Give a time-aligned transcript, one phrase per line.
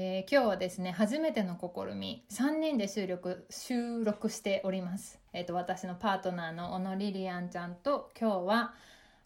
[0.00, 8.74] えー今日はですね初めての試み3人で収録収録しております、えー、と私のパートナーの小野リリアンちゃんと今日は、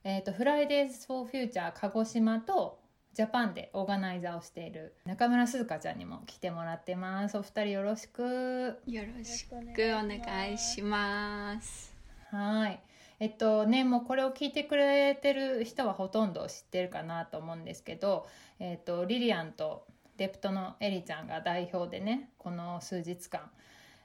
[0.02, 2.78] えー、とフライデーズ・フォー・フューチャー鹿児島と
[3.12, 11.94] ジャパンでオーガナイザーをしている中村鈴香ちゃんにも来てもらってますお二人よろしくよろしくお願いします。
[12.30, 12.80] はい。
[13.20, 18.26] えっとね、もうこれを聞いてくれてる人はほとんど知ってるかなと思うんですけど、
[18.58, 19.84] えっと、リリアンと
[20.16, 23.50] デプトのエリちゃんが代表でね、この数日間、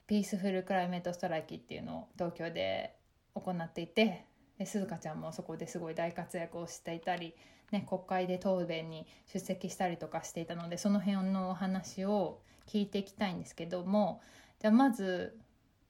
[0.07, 2.95] ピースフルクライメートストライキっていうのを東京で
[3.33, 4.25] 行っていて、
[4.66, 7.35] 鈴香ちゃんもそこですごい大活躍をしていたり、
[7.72, 14.22] ね、国会で答弁に出席したりとかしていたのでその辺のお話を聞いていきたいんですけども
[14.59, 15.38] じゃあまず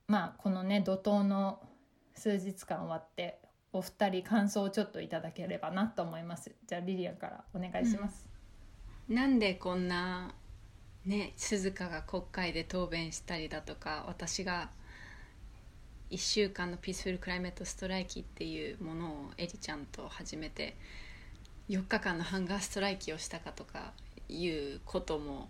[0.07, 1.61] まあこのね怒涛の
[2.13, 3.39] 数日間終わって
[3.73, 6.51] お二人感想をちょっといただければなと思います。
[6.65, 8.26] じゃあリリアからお願いします、
[9.09, 10.33] なんでこんな
[11.05, 14.69] ね鈴鹿が国会で答弁したりだとか私が
[16.11, 20.75] 1週間のピースフルクライメートストライキっていうものをエリちゃんと始めて
[21.69, 23.91] 4日間のハンガーストライキをしたかとか
[24.29, 25.49] いうことも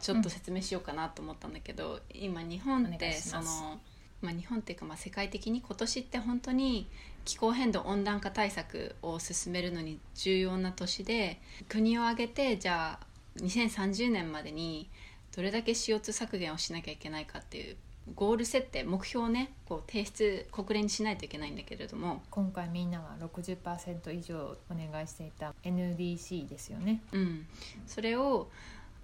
[0.00, 3.78] ちょっと説明しようかなと思ったんだけど、今日本ってその、
[4.22, 6.88] まあ、日本っていうかまあ世界的に今年って本当に
[7.24, 13.06] 気候変動温暖化対策を進めるのに重要な年で国を挙げてじゃあ
[13.38, 14.88] 2030年までに
[15.34, 17.76] どれだけ CO2 削減をしなきゃいけないかっていう
[18.14, 27.02] ゴール設定目標をねこう提出国連にしないといけないんだけれども、今回みんなが60%以上お願いしていた NDC ですよね。
[27.12, 27.46] うん、
[27.86, 28.50] それを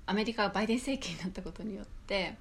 [0.06, 2.36] アメリカがバイデン政権になったことによって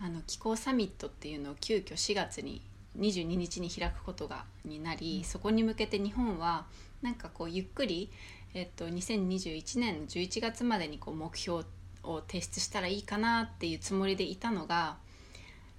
[0.00, 2.62] あの気候サミットっていうのを急遽4月に
[2.98, 6.66] 22日に開くことがになり、そこに向けて日本は
[7.00, 8.10] なんかこうゆっくり、
[8.54, 11.64] えっと、2021年の11月までにこう目標
[12.02, 14.96] を提出したらいいかなっていうつもりでいたのが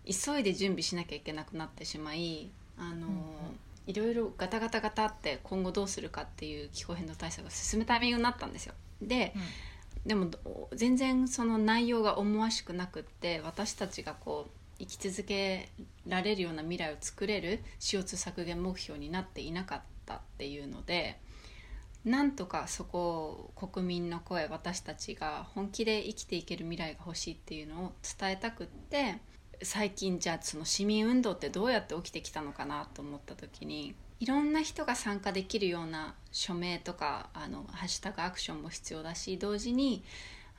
[0.06, 3.13] 急いで準備しなきゃいけなくなってしまいあの、うん
[3.85, 8.74] いろいろガタガタガタって今後どうするかっていう気候変動対策が進むタイミングになったんですよ。
[9.01, 9.34] で、
[10.06, 14.51] でもど全然その内容が思わしくなくって私たちがこう
[14.85, 15.69] 生き続け
[16.07, 21.19] られるような未来を作れる CO2 削減目標になっていなかったっていうので
[22.05, 29.19] なんとかそこを国民の声私たちが本気で生きていける未来が欲しいっていうのを伝えたくって
[29.61, 40.03] 最近じゃあその市民運動ってどうやって起きてきたのかなと思った時にいろんな人が参加できるような署名とかあのハッシュタグアクションも必要だし同時に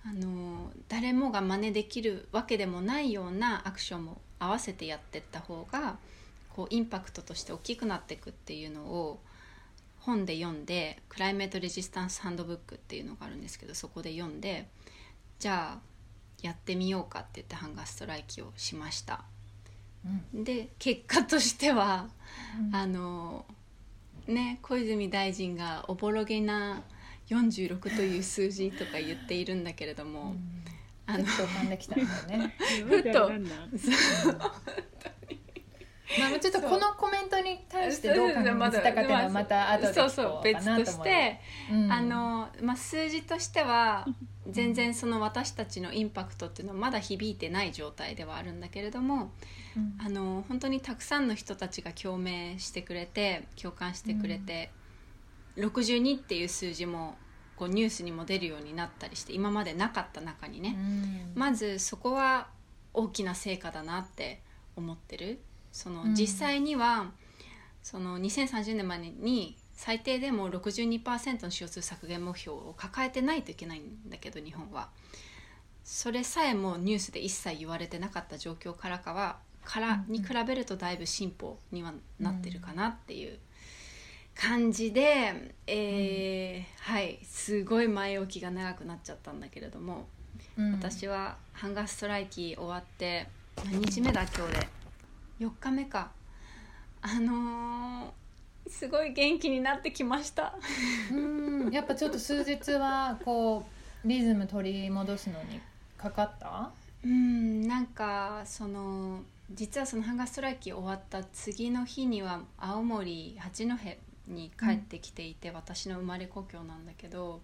[0.06, 5.96] あの誰もが真似できるわけでもないようなアクションも合わせてやっていった方が
[6.50, 9.20] こうインパクトとして大きくなっていくっていうのを
[10.00, 14.68] 本で読んで「クライメート・レジスタンス・ハンドブック」っていうのがあるんですけどそこで読んで
[15.38, 15.94] じゃあ
[16.42, 19.24] やってみようかって言ってハンガーストライキをしました。
[20.34, 22.10] うんで結果としては
[22.58, 23.46] うんあの
[24.26, 26.82] ね小泉大臣がおぼろげな
[27.28, 30.34] 46という数字とか言っているんだけれども、
[31.06, 32.54] あのふっと浮かんできたんだよね。
[32.88, 33.30] ふっと。
[36.18, 41.40] まあちょっとこのコメントに対してどう感じたかっていうのはまた後でそうそう別なとして、
[41.72, 41.92] うん。
[41.92, 44.06] あのまあ、数字としては
[44.48, 49.32] 全然その私たちのインパクトっていうのはまだ響いてない状態ではあるんだけれども
[49.76, 49.96] うん。
[49.98, 54.70] あの本当にたくさんの人たちが共鳴してくれて共感してくれて、
[55.56, 57.16] 62っていう数字も
[57.56, 61.32] こうニュースにも出るようになったりして今までなかった中にね、うん。
[61.34, 62.48] まずそこは
[62.92, 64.42] 大きな成果だなって
[64.76, 65.40] 思ってる。
[65.72, 66.14] そのうん。
[66.14, 67.12] 実際には、
[67.82, 74.88] その2030年までに最低でも62%の CO2 削減目標を抱えてないといけないんだけど日本は。
[75.84, 83.38] それさえもニュースで一切言われてなかった状況からかはからに比べるとだいぶ進歩にはなってるかなっていう
[84.34, 90.06] 感じで、えーはいすごい前置きが長くなっちゃったんだけれども、
[90.58, 90.72] うん。
[90.72, 93.26] 私はハンガーストライキ終わって
[93.64, 94.68] 何日目だ今日で
[95.40, 96.10] ？4日目か。
[97.02, 98.10] あのー
[98.66, 100.54] すごい元気になってきました。
[101.12, 101.70] うん。
[101.70, 103.66] やっぱちょっと数日はこ
[104.04, 105.60] うリズム取り戻すのに
[105.98, 106.70] かかった？
[107.04, 109.20] うんなんかその
[109.50, 113.74] 実はそのハンガーストライキ終わった次の日には青森八戸
[114.26, 117.40] に帰ってきていて、私の生まれ故郷なんだけど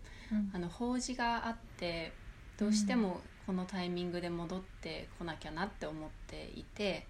[0.54, 2.12] あの法事があって
[2.58, 7.06] どうしてもこのタイミングで戻ってこなきゃなって思っていて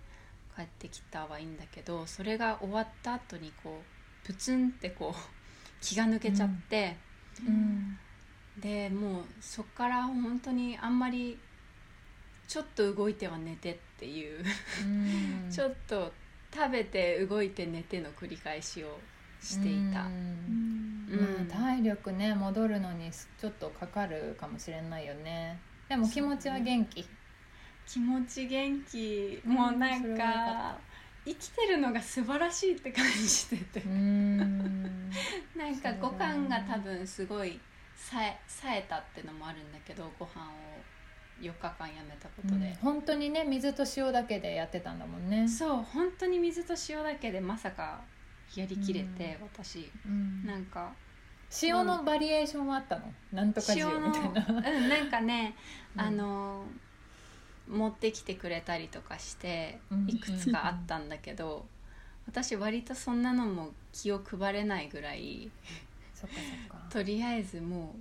[0.56, 5.18] 帰ってきたはいいんだけどそれが終わった後にこうプツンってこう
[5.82, 6.96] 気が抜けちゃって、
[7.46, 7.98] うん。
[8.58, 11.38] でもうそっから本当にあんまり
[12.46, 14.44] ちょっと動いては寝てっていう、
[14.82, 14.86] う
[15.46, 15.48] ん。
[15.52, 16.12] ちょっと
[16.52, 19.00] 食べて動いて寝ての繰り返しを
[19.40, 20.04] していた。
[20.04, 21.48] うん。
[21.50, 25.58] 体力ね戻るのにちょっとかかるかもしれないよね。
[25.88, 27.06] でも気持ちは元気。
[27.86, 29.42] 気持ち元気。
[29.44, 29.52] うん。
[29.52, 30.78] もうなんかか
[31.24, 33.80] 生きてるのが素晴らしいって感じてて。
[33.80, 35.10] うーん。
[35.56, 37.60] なんか五感が多分すごい
[37.96, 40.80] さえ冴えたってのもあるんだけどご飯を
[41.40, 45.48] 4日間やめたことで、本当にね水と塩だけでやってたんだもんね。
[45.48, 48.02] そう本当に水と塩だけでまさか
[48.56, 49.90] やりきれて、私。
[50.06, 50.44] うん。
[50.44, 50.92] なんか
[51.62, 53.12] 塩のバリエーションはあったの？
[53.32, 54.46] なんとか塩みたいな。
[54.46, 55.54] うんなんかね、
[55.94, 56.00] うん。
[56.00, 56.64] あの
[57.68, 60.08] 持ってきてくれたりとかしてうん。
[60.08, 61.66] いくつかあったんだけど、
[62.26, 65.50] 私割とそんなのも気を配れないぐらい
[66.90, 67.96] とりあえずも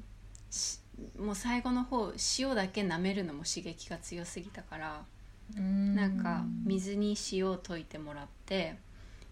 [0.49, 0.79] うし
[1.17, 5.05] もう最後の方塩だけ舐めるのも刺激が強すぎたから、
[5.55, 5.95] うん。
[5.95, 8.77] なんか水に塩を溶いてもらって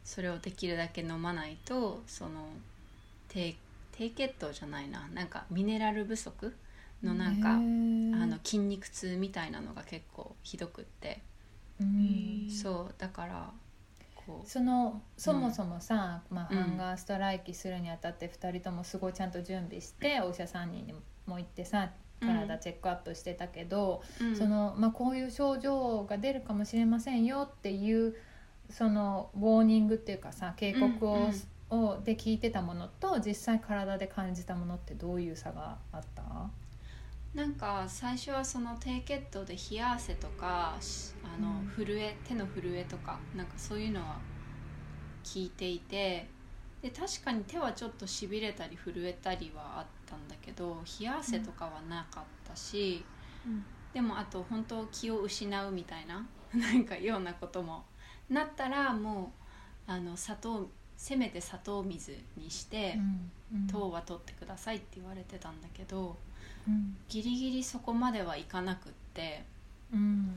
[0.08, 2.48] それをできるだけ飲まないとその
[3.28, 3.56] 低
[3.92, 5.06] 低血糖じゃないな。
[5.14, 6.56] なんかミネラル不足
[7.04, 7.58] のなんか、あ
[8.26, 11.20] の筋肉痛みたいなのが結構ひどくって、
[11.82, 12.48] うん。
[12.50, 13.52] そうだから
[14.46, 16.58] そのそもそもさ、まあ、うん。
[16.58, 20.94] ハンガーストライキするにあたって2人ともすごいちゃんと準備してお医者さんに
[21.26, 21.90] も行ってさ
[22.22, 24.36] 体チェックアップしてたけど、うん。
[24.38, 28.16] そのまあ、こういう症状が出るかもしれませんよっていう
[28.70, 31.32] そのウォーニングっていうかさ警告を,、
[31.70, 36.52] をで聞いてたものと実際体で感じたものってどういう差があった？
[37.34, 41.68] なんか最初はその低血糖で冷や汗とかしあのうん。
[41.86, 44.22] 震え手の震えとかなんかそういうのは
[45.24, 46.30] 聞いていて
[46.82, 53.04] で確かに手はちょっとしびれたり震えたりはあったんだけど冷や汗とかはなかったし、
[53.94, 57.84] でもあと本当気を失うみたいな なんかようなことも
[58.30, 59.32] なったらも
[59.88, 63.32] うあの砂糖せめて砂糖水にして、うん
[63.72, 66.18] 糖は取ってくださいって言われてたんだけど
[66.68, 66.98] うん。
[67.08, 69.46] ギリギリそこまではいかなくって
[69.94, 70.36] うん。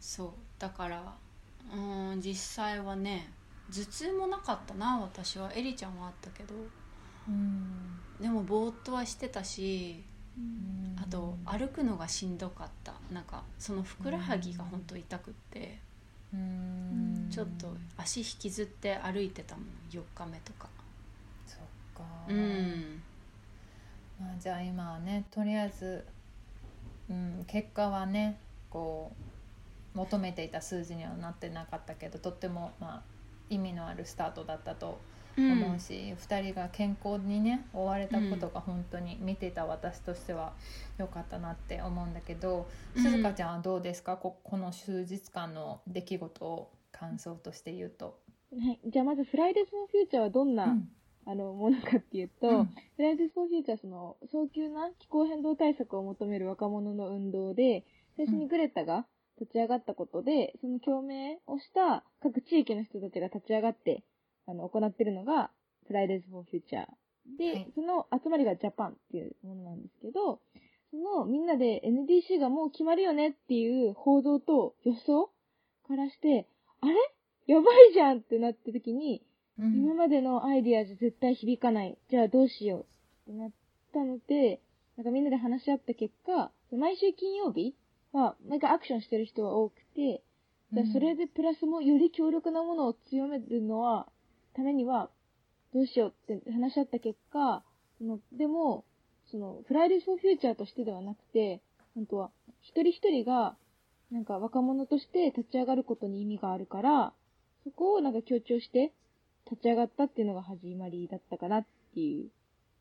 [0.00, 0.28] そう。
[0.58, 1.14] だから
[1.72, 3.30] うーん実際はね
[3.70, 5.52] 頭痛もなかったな私は。
[5.54, 6.54] エリちゃんはあったけど。
[7.28, 8.00] うん。
[8.20, 10.02] でもぼーっとはしてたし
[10.36, 10.96] うん。
[11.00, 12.94] あと歩くのがしんどかった。
[13.12, 15.60] なんかそのふくらはぎが本当痛くって。
[15.60, 15.87] うん
[17.30, 20.68] ちょっと足引きずって歩いてたもん4日目とか。
[21.46, 21.58] そっ
[21.94, 22.04] か。
[22.28, 23.02] うん。
[24.20, 26.04] まあ、じゃあ今はねとりあえず、
[27.08, 28.38] うん、結果はね
[28.68, 29.12] こ
[29.94, 33.02] う求めていた数字にはなってなかったけどとっても、まあ、
[33.48, 34.98] 意味のあるスタートだったと
[35.40, 40.52] 思うし、2人が健康にね終われたことが本当に見てた私としては
[40.98, 43.02] 良かったなって思うんだけど、うん。
[43.02, 44.16] 鈴香ちゃんはどうですか？
[44.16, 48.18] ここの数日間の出来事を感想として言うと。
[48.50, 48.80] はい。
[48.86, 50.88] じゃあまず、フライデーズ・フォー・フューチャーはどんな、うん。
[51.26, 52.64] あの、ものかっていうと、うん。
[52.96, 57.84] フライデーズ・フォー・フューチャーはその、早急な気候変動対策を求める若者の運動で、
[58.16, 59.06] 最初にグレタが
[59.38, 64.02] 立ち上がったことで、その共鳴をした各地域の人たちが立ち上がって、
[64.48, 65.50] あの、行っているのが、
[65.86, 66.86] フライデーズ・フォー・フューチャー。
[67.38, 70.40] で、はいその集まりがジャパンっていうものなんですけど、
[70.90, 75.30] そのみんなで NDC がもう決まるよねっていう報道と予想
[75.86, 76.46] からして、
[76.80, 76.94] あれ？
[77.46, 79.22] やばいじゃんってなった時に、
[79.58, 81.98] うん今までのアイディアじゃ絶対響かない。
[82.10, 82.86] じゃあどうしよ
[83.26, 83.50] うってなっ
[83.92, 84.60] たので、
[84.96, 87.74] なんかみんなで話し合った結果、毎週金曜日
[88.12, 90.22] は、なんかアクションしてる人が多くて、
[90.72, 94.06] じゃあそれでプラスもより強力なものを強めるのは、
[94.58, 95.08] ためには、
[95.72, 97.62] どうしようって話し合った結果、
[97.98, 98.84] そのでも、
[99.30, 101.60] その、フライデーフォーフューチャーとしてではなくて、
[101.94, 103.56] 本当は、一人一人が、
[104.10, 107.12] なんか若者として立ち上がることに意味があるから、
[107.64, 108.92] そこをなんか強調して
[109.50, 112.30] 立ち上がったっていうのが始まりだったかなっていう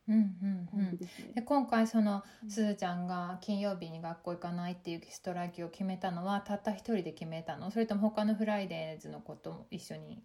[0.08, 0.38] うん
[0.74, 0.98] うんうん。
[0.98, 2.50] で今回そのうん。
[2.50, 7.72] すずちゃんが金曜日に学校行かないっていうストライキを決めたのはたった一人で決めたの？
[7.72, 10.24] それとも他のフライデーズのことも一緒に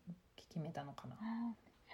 [0.53, 1.17] 決めたのかな。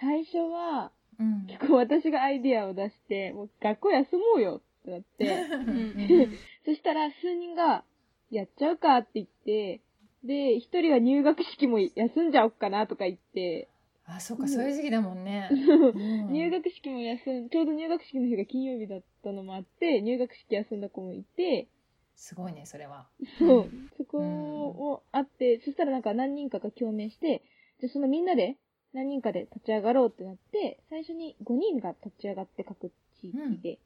[0.01, 1.47] 最初は、うん。
[1.47, 6.29] 結構私がアイディアを出して、もう学校休もうよってなって、うん。
[6.65, 7.85] そしたら数人が、
[8.31, 9.81] やっちゃうかって言って、
[10.23, 13.69] で、一人は入学式も休んじゃおっかなとか言って、
[14.05, 15.97] あそうかそういう時期だもんね、 う
[16.29, 16.33] ん。
[16.33, 21.67] 入学式も休ん、ちょうど入学式の日が金曜日だったのもあって、入学式休んだ子もいて、
[22.15, 23.07] すごいねそれは。
[23.39, 23.89] そう、うん。
[23.97, 27.41] そこもあって、そしたらなんか何人かが共鳴して、
[27.79, 28.57] じゃあそのみんなで、
[28.93, 33.79] 何人かで立ち上がろうってなって、最初に5人が立ち上がって各地域で、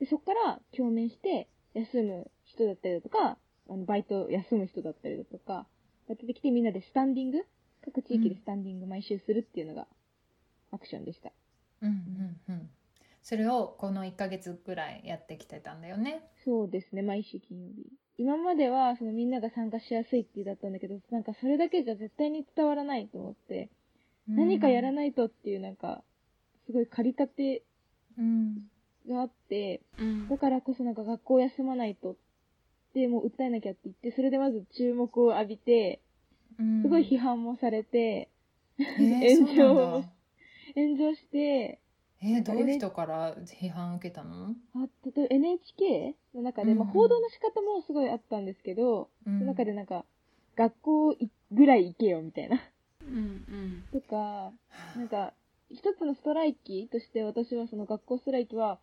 [0.00, 3.38] でそこから共鳴して、休む人だったりだとか、
[3.70, 5.66] あのバイト休む人だったりだとか、
[6.08, 7.38] が出てきてみんなでスタンディング
[7.84, 9.86] 各地域でスタンディング毎週するっていうのが
[10.70, 11.32] アクションでした。
[11.82, 11.88] うん
[12.48, 12.70] うんうん
[13.24, 17.86] それをこの1ヶ月ぐらいやってきてたんだよねそうですね、毎週金曜日。
[18.18, 23.70] 今までは、そのみんなが参加しやすいっていうだったんだけど、なんかそれだけじゃ絶対に伝わらないと思って、
[24.28, 26.02] 何かやらい、ないとっていうなんか、
[26.66, 27.62] すごい駆り立て
[28.18, 28.70] うん
[29.08, 30.28] があって、うん。
[30.28, 32.16] だからこそなんか学校休まないとっ
[32.94, 36.00] て、もう訴えなきゃって言って、それでまず注目を浴びて、
[36.58, 36.82] うん。
[36.82, 38.28] すごい批判もされて、
[38.78, 40.04] えー炎上
[40.74, 41.80] 炎上して、
[42.24, 46.78] えーどういう人から批判受けたの、あ例えば NHK の中で、うん。
[46.78, 49.38] まあ、報道の仕方もすごいあったんですけど、うん。
[49.38, 50.04] その中でなんか、
[50.56, 52.60] 学校いぐらい行けよみたいな。
[53.02, 54.00] うんうん。
[54.00, 54.52] とか、
[54.96, 55.32] なんか、
[55.70, 58.78] 一つのストライキとして私はその学校ストライキは、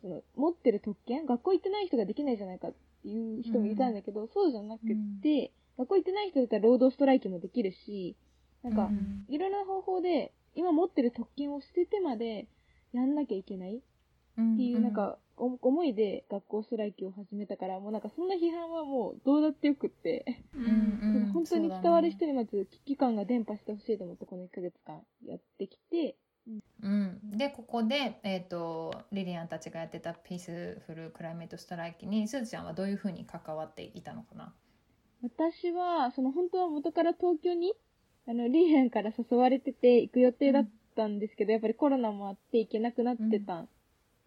[0.00, 8.16] その持ってる特権学校行ってない人ができないじゃないかっていう人もいたんだけど、そうじゃなくって、学校行ってない人だったら労働ストライキもできるし、
[8.64, 9.24] なんか、うん。
[9.28, 12.46] いろんな方法で、今持ってる特権を捨ててまで
[12.92, 13.76] やんなきゃいけない？
[13.76, 20.64] っていう、なんか、お思いで学校ストライキを始めたから、もうなんかそんな批判はもうどうだってよくって、ううん。
[20.64, 20.68] ん
[21.26, 26.16] うん本当に伝わる人にまず危機感が伝播してほしいと思ってこの1ヶ月間やってきて、
[26.82, 34.52] うん、でここで、えー、とリリアンたちがやってたピースフルクライメートストライキにすずちゃんはどういうふうに関わっていたのかな？
[35.22, 37.74] 私は、その本当は元から東京に、
[38.26, 43.66] あの、リーヘンから誘われてて行く予定だったんですけど、やっぱりコロナもあって行けなくなってた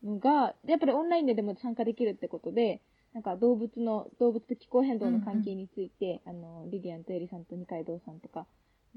[0.03, 2.81] のが、やっぱりオンラインででも参加できるってことで、
[3.13, 8.45] なんか動物の、動物と気候変動の関係について、あの、リリアンとエリさんと二階堂さんとか、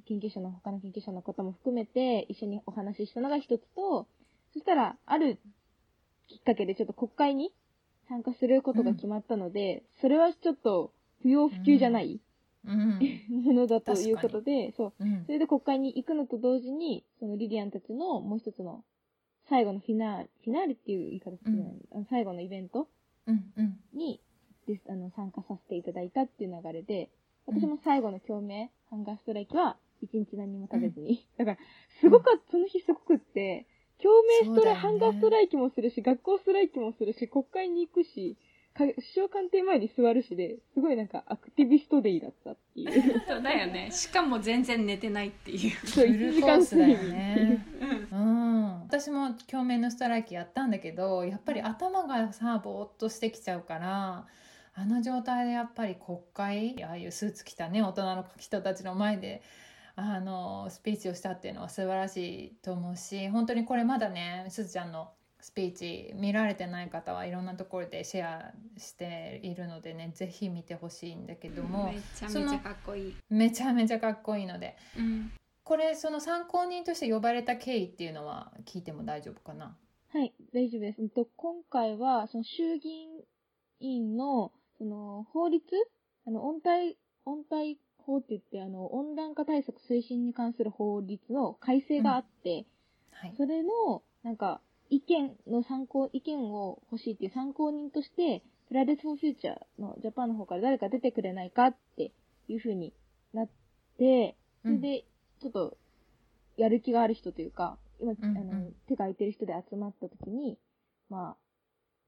[0.06, 4.06] 研究者の、他の研究者の方も含めて一緒にお話ししたのが一つと、
[4.52, 5.38] そしたら、ある
[6.28, 7.52] きっかけでちょっと国会に
[8.08, 12.20] 参加することが決まったので、それはちょっと不要不急じゃない、うん、
[12.64, 15.04] ものだということで、そう。
[15.04, 15.24] うん。
[15.26, 18.84] それで国会に行くのと同時に、そのリリアンたちのもう一つの
[19.48, 22.88] 最後のフィナーレ、フィナーレっていう言い方してな最後のイベント？
[23.26, 23.78] うんうん。
[23.94, 24.20] に
[25.16, 27.08] 参加させていただいたっていう流れで、
[27.46, 31.26] 私も最後の共鳴、ハンガーストライキは一日何も食べずに。
[31.38, 31.58] だから、
[32.00, 33.66] すごかった、その日すごくって、
[34.02, 38.42] 共鳴ストライ、ハンガーストライキもするし、学校ストライキもするし、国会に行くし、か
[38.84, 43.22] 首相官邸前に座るしで、すごいなんかアクティビストデイだったっていう。
[43.26, 43.90] そうだよね。
[43.90, 45.76] しかも全然寝てないっていう。
[45.86, 47.66] そう、フ1ル時間コースだよ睡眠ね。
[48.12, 54.26] うん、私も共鳴のストライキやったんだけどやっぱり頭がさぼーっとしてきちゃうから
[54.74, 59.42] あの状態でやっぱり国会ああいうスーツ着たね大人の人たちの前で
[59.96, 75.30] あのスピーチをしたっていうのは素晴らしいと思うし本当にこれまだねすずちゃんのスピーチ見られてない方はいろんなところでシェアしているのでねぜひ見てほしいんだけどもめちゃめちゃかっこいい、めちゃめちゃかっこいいのでうん、
[75.64, 79.76] これその参考人として呼ばれた経緯っていうのは聞いても大丈夫かな？
[80.10, 81.02] はい、大丈夫です。
[81.02, 83.08] うんと今回は、その衆議院
[83.80, 85.62] 委員の、その、法律
[86.26, 86.96] あの、温対、
[87.26, 92.64] 温対法って言って、あの、温暖化対策推進に関する法律の改正があって、
[93.12, 93.34] はい。
[93.36, 102.12] それの、なんか、意見の参考、意見を欲しいっていう参考人として、フライデーズ・フォー・フューチャーのジャパンの方から誰か出てくれないかって
[102.48, 102.92] いう風に
[103.32, 103.48] なっ
[103.98, 105.04] て、それで、
[105.40, 105.76] ちょっと、
[106.56, 110.58] やる気がある人というか、今、あの、手が空いてる人で集まった時に、
[111.08, 111.36] まあ、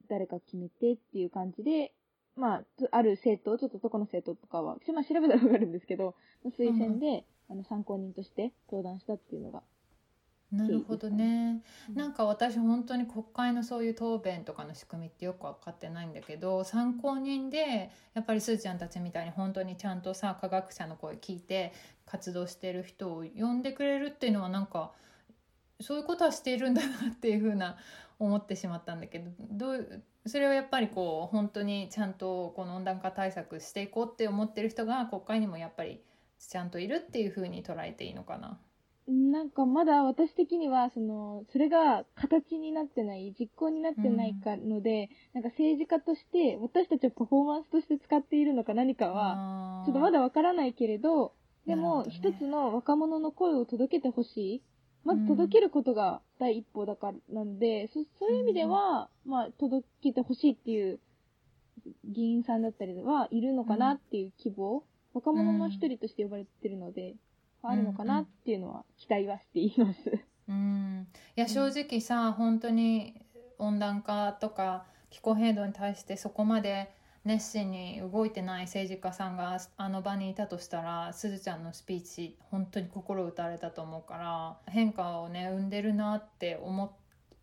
[0.08, 1.92] 誰か決めてっていう感じで、
[2.36, 6.14] まあ、つある政党、ちょっとどこの政党とかは、まあ調べたらわかるんですけど、
[6.58, 9.62] 推薦で、あの、参考人として登壇したっていうのが、
[10.52, 21.72] なるほどねうんなんか私本当に国会のそういう答弁とかの仕組みってよく分かってないんだけど参考人でやっぱりすーちゃんたちみたいに本当にちゃんとさ科学者の声聞いて
[22.04, 24.92] 活動してる人を呼んでくれるっていうのはなんか
[25.80, 27.76] そういうことはしているんだなっていうふうな
[28.18, 36.02] 思ってしまったんだけどどうそれはやっぱりこう本当にちゃんとこの温暖化対策していこうって思ってる人が国会にもやっぱり
[36.38, 38.58] ちゃんといるっていうふうに捉えていいのかな。
[39.08, 51.32] なんかまだ私的には、その、それが形になってない、実行になってないかので、なんか政治家として、私たちをパフォーマンスとして使っているのか何かは、はちょっとまだわからないけれど、
[51.66, 54.62] でも、一つの若者の声を届けてほしい。
[55.02, 61.00] まず届けることが第一歩だから、なんで、そそういう意味では、まあ、届けてほしいっていう
[62.04, 67.16] 議員さんだったりはいるのかなっていう希望、若者の一人として呼ばれてるので、
[67.62, 70.00] あるのかなっていうのは期待はしています。
[70.48, 71.06] うん。
[71.36, 73.14] いや正直さ、本当に
[73.58, 76.90] 温暖化とか気候変動に対してそこまで
[77.24, 86.90] 熱心に動いてない政治家さんがあの場にいたとしたらすずちゃんのスピーチ本当に心打たれたと思うから変化をね生んでるなって思っ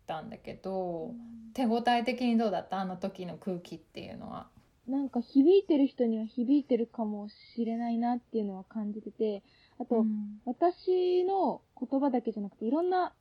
[0.06, 1.12] たんだけど
[1.54, 2.80] 手応え的にどうだった？
[2.80, 4.48] あの時の空気っていうのは。
[4.88, 9.42] なんか響いてる人には響いてるかもしれないなっていうのは感じてて、
[9.80, 10.40] あと、うん。
[10.44, 13.12] 私の言葉だけじゃなくて、いろんな、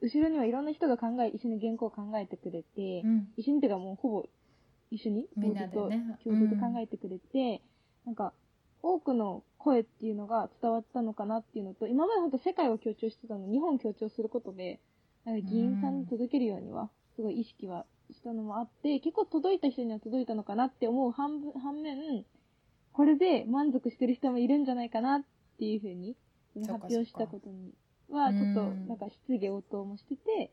[0.00, 3.28] 後ろにはいろんな人が考え、一緒に原稿を考えてくれて、うん。
[3.36, 4.26] 一緒にっていうかもうほぼ
[4.90, 6.18] 一緒に、みんなでね。
[6.24, 7.62] 共同で考えてくれて、
[8.06, 8.32] なんか、
[8.82, 14.80] 多くの声っていうのが伝わったのかなっていうのと、今まで本当世界を強調してたのに、日本を強調することで、
[15.24, 22.24] なんか議員さんに届けるようには、すごい意識はしたのもあって、結構届いた人には届いたのかなって思う反分反面、
[22.92, 25.22] これで満足してる人もいるんじゃないかなっ
[25.58, 26.16] ていうふうに、
[26.66, 27.72] 発表したことに
[28.10, 28.88] は、ちょっとうん。
[28.88, 30.52] なんか質疑応答もしてて、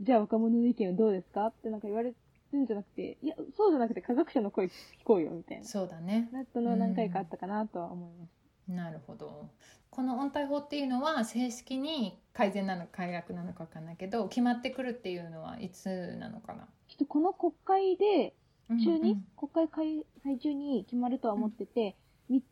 [0.00, 2.12] じゃあ若者の意見はどうですかってなんか言われ
[2.52, 4.70] るんじゃなくて、いや、そうじゃなくて科学者の声聞
[5.04, 5.64] こうよみたいな。
[5.64, 6.28] そうだね。
[6.32, 8.30] なったのは何回かあったかなとは思います。
[8.68, 9.48] なるほど。
[9.90, 16.66] この温帯法っていうのは正式に改善なのか改悪なのか分かんないけど決まってくるっていうのはいつなのかな？
[16.88, 18.34] ちょっとこの国会で、
[18.70, 21.96] 中に、うん国会開催中に決まるとは思ってて、
[22.30, 22.44] 3つ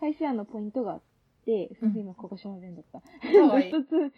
[0.00, 1.02] 改正案のポイントがあっ
[1.44, 3.02] て、すみません、今ここしませんだった。
[3.60, 4.12] 一つ、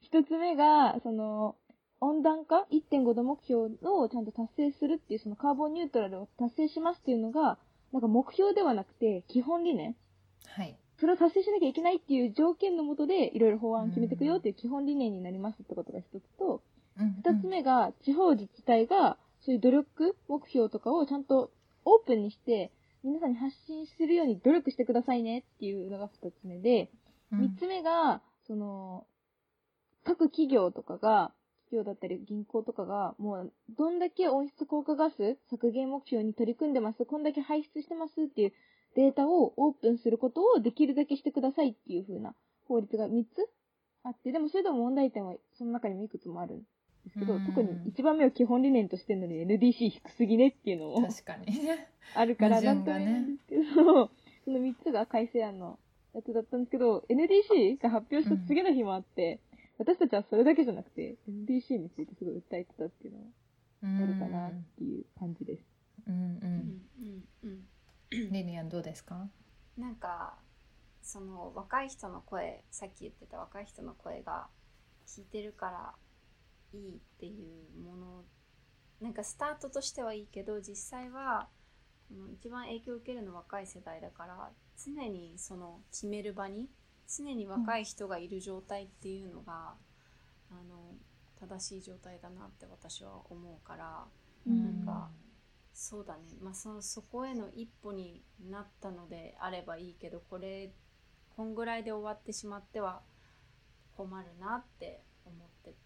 [0.00, 1.56] 一つ目が、その、
[2.00, 7.58] 温暖化1.5度目標をちゃんと達成するっていう、そのカーボンニュートラルを達成しますっていうのが、
[7.92, 9.96] なんか目標ではなくて、基本理念。
[10.46, 10.76] はい。
[10.98, 16.62] それを達成しなきゃいけないっていう条件のもとで、いろいろ法案決めていくよっていう基本理念になりますってことが一つと、
[16.98, 17.22] うん。
[17.24, 21.50] 二つ目が、地方自治体が、そういう努力目標とかをちゃんと
[21.84, 22.70] オープンにして、
[23.06, 26.90] 皆さんに発信するように努力してくださいねっていうのが二つ目で、
[27.30, 27.40] うん。
[27.40, 29.06] 三つ目が、その、
[30.04, 31.32] 各企業とかが、
[31.66, 38.52] 企業だったり銀行とかが、もう、どんだけ温室効果ガス削減目標に取り組んでます、こんだけ排出してますっていう
[38.96, 42.34] データをオープンすることをできるだけしてくださいっていう風な
[42.66, 43.48] 法律が3つ
[44.02, 46.56] あって、でもそれでも問題点はその中にもいくつもある。
[46.56, 46.62] ん
[47.06, 47.46] ですけど、うん。
[47.46, 51.46] 特に一番目を基本理念としてるのに NDC 低すぎねっていうのも確かに。
[51.46, 52.90] ね あるから、矛なんと
[53.84, 54.10] も
[54.44, 55.78] その3つが改正案の
[56.14, 59.40] やつだったんですけど、NDC が発表した次の日もあって、
[59.78, 65.64] 私たちはそれだけじゃなくて、NDC についてすごい訴えてたっていうのはあるかなっていう感じです。
[66.06, 66.48] うんううん
[67.04, 67.66] んうん。
[68.32, 69.28] リリアンどうですか？
[69.76, 70.38] なんか
[71.02, 74.48] その若い人の声さっき言ってた若い人の声が
[75.06, 75.94] 聞いてるから
[76.72, 78.24] いいっていうもの
[79.00, 81.48] なんかスタートとしてはいいけど実際は
[82.32, 84.50] 一番影響を受けるのは若い世代だから
[84.82, 86.68] 常にその決める場に
[87.08, 89.74] 常に若い人がいる状態っていうのが、
[90.50, 90.94] あの
[91.38, 94.04] 正しい状態だなって私は思うから
[94.46, 95.10] うんなんか
[95.74, 100.72] そうだね、まあ、そのそこへの一歩になったのであればいいけどこれ
[101.36, 103.02] こんぐらいで終わってしまっては
[103.96, 105.85] 困るなって思ってた。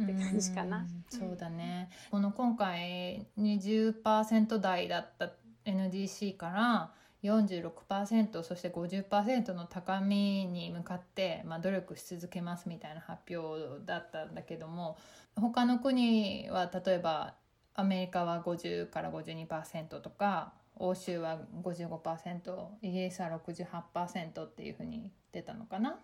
[0.00, 0.78] って感じかな。
[0.78, 1.90] うんそうだね。
[2.10, 5.32] この今回20%台だった
[5.64, 14.98] NDC から46%そして50%の高みに向かって、まあ、努力し続けますみたいな発表だったんだけども
[15.36, 17.34] 他の国は例えば
[17.74, 25.98] アメリカは50から52%とか欧州は55%イギリスは68%っていうふうに出たのかな。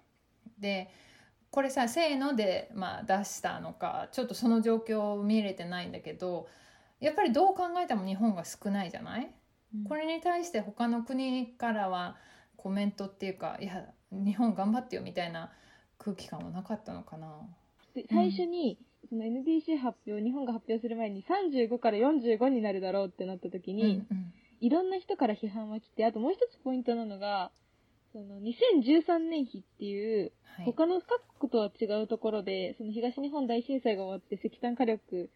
[0.59, 0.89] で
[1.51, 6.47] これさせーので、まあ、出したのかちょっとその状況を見れてないんだけど
[7.01, 9.31] やっぱりどう考えても日本が少ないじゃない、
[9.89, 12.17] これに対して他の国からは
[12.57, 15.51] コメントっていうかいや日本頑張ってよみたいな
[15.99, 17.41] 空気感はなかったのかな？
[17.95, 24.33] で最初に、その NDC 発表、日本が発表する前に35から45になるだろうってなった時に、うんうん。
[24.61, 27.51] いろんな人から批判は来て、あともう一つポイントなのが、
[28.19, 30.65] その2013年比っていう、はい。
[30.67, 35.31] 他の各国とは違うところで、その東日本大震災が終わって石炭火力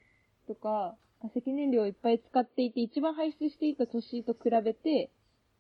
[0.48, 5.10] とか化石燃料をいっぱい使っていて、一番排出していた年と比べて、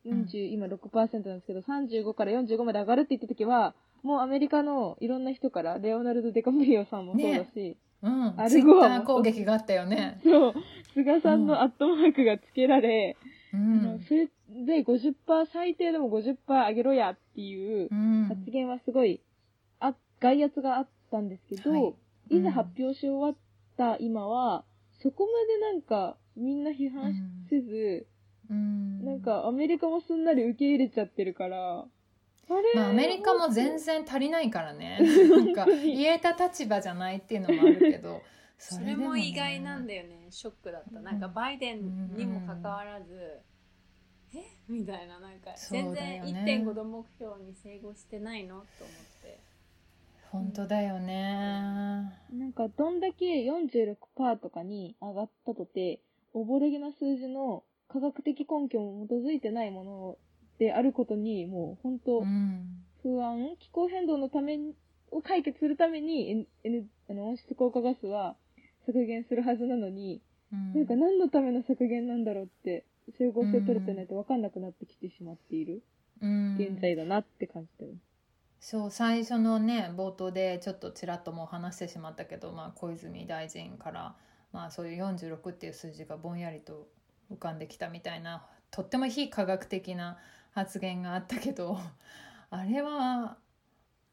[0.04, 8.34] 40、今6%なんですけど、35から45まで上がるって言った時は、もうアメリカのいろんな人から、レオナルド・デカプリオさんもそうだし、うん。
[8.36, 10.20] アルゴ攻撃があったよね。
[10.24, 10.54] そう、
[10.94, 15.14] 菅さんのアットマークがつけられ、うあのんそれで50%、
[15.52, 18.24] 最低でも50%上げろやっていううん。
[18.28, 19.20] 発言はすごい、
[19.80, 21.94] あ、外圧があったんですけど、はい。
[22.30, 23.36] いざ発表し終わっ
[23.76, 24.64] た今は、
[25.02, 27.14] そこまでなんかみんな批判
[27.50, 28.06] せず、
[28.50, 29.04] うん。
[29.04, 31.84] なんかアメリカもすんなり受け入れちゃってるから、
[32.74, 34.98] まあ、アメリカも全然足りないからね。
[35.30, 38.22] なんか言えた立場じゃないっていうのもあるけど
[38.62, 40.28] それも意外なんだよね。
[40.30, 41.00] ショックだった。
[41.00, 43.40] なんかバイデンにもかかわらず、
[44.34, 44.38] え？
[44.68, 46.22] みたいななんか全ね。
[46.24, 48.60] 然1.5度目標に整合してないの？
[48.78, 49.40] と思って。
[50.30, 51.16] 本当だよね。
[52.32, 56.00] なんかどんだけ46%とかに上がったとて、
[56.32, 60.16] おぼろげな数字の科学的根拠も基づいてないもの
[60.58, 62.84] であることに、もう本当うん。
[63.02, 64.74] 不安、気候変動のために、
[65.10, 68.36] を解決するために、N N あの温室効果ガスは
[68.86, 70.20] 削減するはずなのに、
[70.52, 72.84] うんなんか何のための削減なんだろうって、
[73.16, 75.82] 集合性取れてないと分かんなくなってきてしまっている
[76.20, 78.12] うん現在だなって感じてます。
[78.60, 84.14] そう最初のね冒頭でちょっとちらっともう話してしまったけど、まあ、小泉大臣から、
[84.52, 86.86] まあ、そういう46っていう数字がぼんやりと
[87.32, 90.16] 浮かんできたみたいなとっても非科学的な
[90.52, 91.76] 発言があったけど
[92.50, 93.36] あれは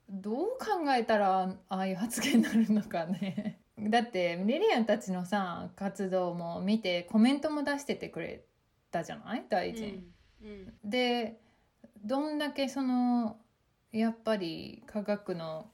[0.10, 3.59] どう考えたらああいう発言になるのかね。
[3.90, 8.44] だってリリアンたちのさ活動も見てコメントも出しててくれ
[8.92, 9.46] たじゃない？
[9.50, 10.04] 大臣。
[10.44, 10.74] うん。
[10.84, 11.40] で
[12.04, 13.38] どんだけその
[13.92, 15.70] やっぱり科学の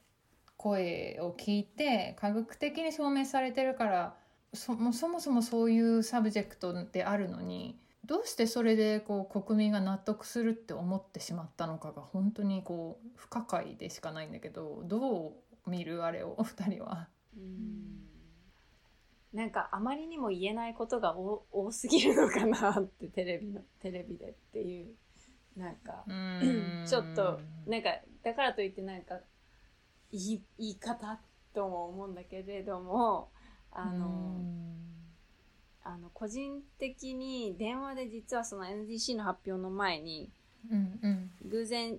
[0.56, 4.14] 声を聞いて科学的に証明されてるから
[4.54, 15.34] そもそもそもそういう subject であるのにどうしてそれでこう国民が納得するって思ってしまったのかが本当にこう不可解でしかないんだけどど
[15.66, 16.04] う見る？
[16.04, 17.08] あれをお二人は。
[17.36, 17.95] うん
[19.32, 24.94] なんかあまりにも言えないことが多多すぎるのかなってテレビのテレビでっていう
[25.56, 26.04] なんか
[26.86, 27.90] ちょっとなんか
[28.22, 29.18] だからといってなんか
[30.10, 31.20] 言い方
[31.54, 33.30] とも思うんだけれども
[33.72, 34.40] あの
[35.82, 40.30] あの個人的に電話で実はその NDC の発表の前に
[40.70, 41.30] うんうん。
[41.48, 41.98] 偶然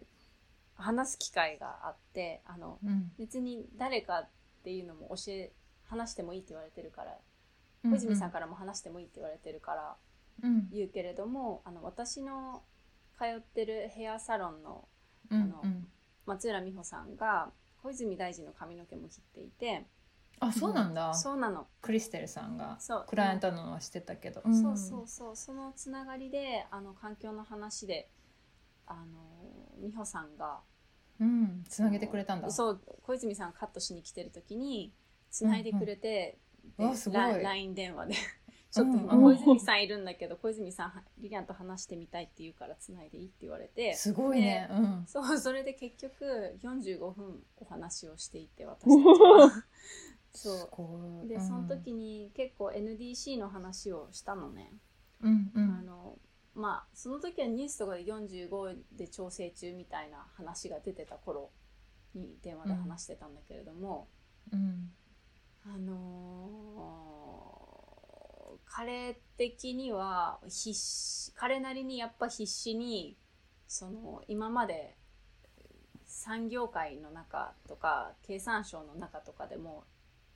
[0.76, 3.12] 話す機会があってあのうん。
[3.18, 4.30] 別に誰かっ
[4.64, 5.52] ていうのも教え
[5.88, 7.18] 話してもいいって言われてるから
[7.84, 9.96] うん小泉さんからも話してもいいって言われてるから
[10.44, 10.70] うん。
[10.72, 12.64] 言うけれどもあの私の
[13.18, 14.88] 通ってるヘアサロンの
[15.32, 15.64] うんあの
[16.26, 19.86] 松浦美穂さんが小泉大臣の髪の毛も切っていて
[20.40, 21.14] あそうなんだ。
[21.16, 25.36] そうなの、クリステルさんがクライアントのはしてたけど、そうそうそう。
[25.36, 28.08] そのつながりであの環境の話で
[28.86, 29.18] あの
[29.82, 30.60] 美穂さんが
[31.20, 31.64] うん。
[31.68, 32.52] つなげてくれたんだ。
[32.52, 34.94] そう小泉さんがカットしに来てる時に
[35.38, 36.38] つないでくれて、
[36.78, 36.90] うんうん。
[36.90, 37.44] でわすごい。
[37.44, 38.16] LINE 電話で。
[38.72, 39.24] ちょっと今うん。
[39.24, 43.94] 小泉さんいるんだけど小泉さんリリアンと話してみたいって言うからつないでいいって言われて。
[43.94, 45.06] すごいね、うん。
[45.06, 49.64] そうそれで結局45分お話をしていて私たちは。
[50.34, 51.28] そう。
[51.28, 54.74] でその時に結構 NDC の話をしたのね、
[55.22, 56.20] うんうあんの
[56.54, 61.52] まあその時はニュースとかで45で調整中みたいな話が出てた頃
[62.16, 64.08] に電話で話してたんだけれども、
[64.52, 64.92] うん
[65.74, 66.38] あのー
[68.70, 73.18] 彼的には必死彼なりにやっぱ必死に
[73.68, 74.96] その今まで
[76.06, 79.84] 産業界の中とか経産省の中とかでも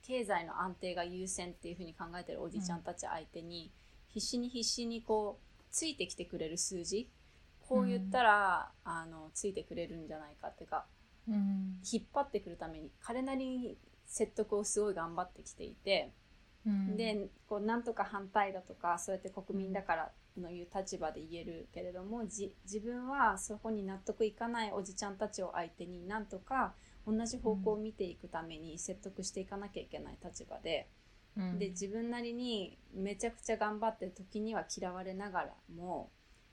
[0.04, 3.70] 経済の安定が優先っていうふうに考えてるおじちゃんたち相手に、
[4.08, 7.08] 必死に必死にこうついてきてくれる数字
[7.68, 10.86] こう言ったら、あのついてくれるんじゃないかっていうか
[11.28, 11.78] うん。
[11.90, 13.76] 引っ張ってくるために彼なりに
[14.12, 16.12] 説得をすごい頑張ってきていて、
[16.66, 30.88] うんでこうなんとか反対だとかそうやって国民だからのいう立場で言えるけれどもじ自分はそこに納得いかないおじちゃんたちを相手になんとか同じ方向を見ていくために説得していかなきゃいけない立場で。
[31.36, 36.10] うんで自分なりにめちゃくちゃ頑張って時には嫌われながらも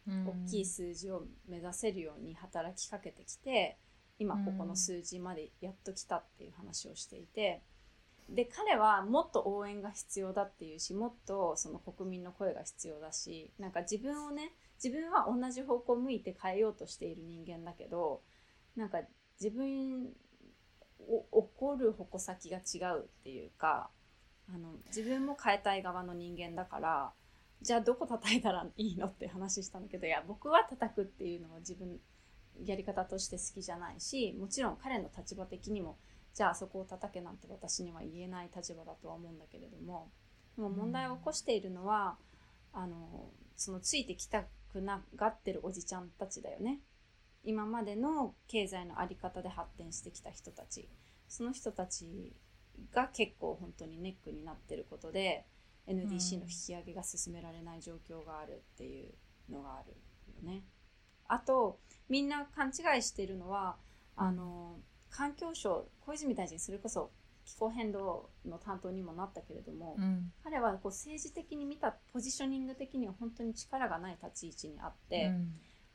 [0.08, 3.78] うん大きい数字を目指せるように働きかけてきて
[4.19, 7.62] 今ここの数字までやっと来たっていう話をしていて
[8.29, 14.51] で彼はもっと応援が必要だっていうしもっとその国民の声が必要だしなんか自分をね
[14.84, 18.21] 自分は同じ方向を向いて変えようとしている人間だけど
[18.75, 18.99] なんか
[19.41, 20.10] 自分
[21.08, 23.89] を怒る矛先が違うっていうか
[24.53, 27.12] あの自分も変えたい側の人間だから
[27.62, 31.99] じゃあどこ叩いたらいいのって話したんだけどいや僕は叩くっていうのは自分
[32.65, 35.98] やり方として好きじゃないしもちろん彼の立場的にも
[36.34, 40.10] じゃあそこを叩けなんて私には言えない立場だとは思うんだけれども
[40.56, 42.17] でも問題を起こしているのは、
[42.74, 46.80] あのそのついてきたくながってるおじちゃんたちだよね
[47.43, 50.88] 今までの経済の在り方で発展してきた人たち
[51.28, 52.34] その人たち
[52.93, 55.45] が結構本当にネックになってることで
[55.88, 59.93] NDC の引き上げが進められない状況があるっていうのがある
[60.36, 60.63] よね。
[61.29, 63.77] あとみんな勘違いしてるのは
[64.17, 64.75] あの
[65.09, 67.11] 環境省小泉大臣それこそ
[67.45, 70.31] 気候変動の担当にもなったけれども、うん。
[70.43, 75.31] 彼はこう政治的に見たポジショニング的には本当に力がない立ち位置にあって、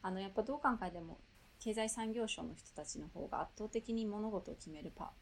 [0.03, 1.19] あのやっぱどう考えても
[1.61, 5.13] 経済産業省の人たちの方が圧倒的に物事を決めるパ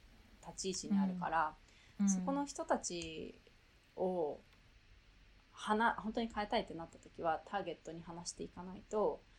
[0.40, 1.54] 立ち位置にあるから、
[2.00, 2.08] うん。
[2.08, 3.38] そこの人たち
[3.96, 4.40] を
[5.50, 9.31] はな本当に変えたいってなった時はターゲットに話していかないと、うん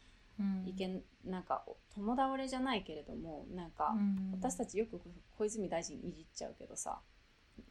[0.66, 4.32] いけんなんか共倒れじゃないけれどもなんか、うん。
[4.32, 5.00] 私たちよく
[5.38, 7.00] 小泉大臣いじっちゃうけどさ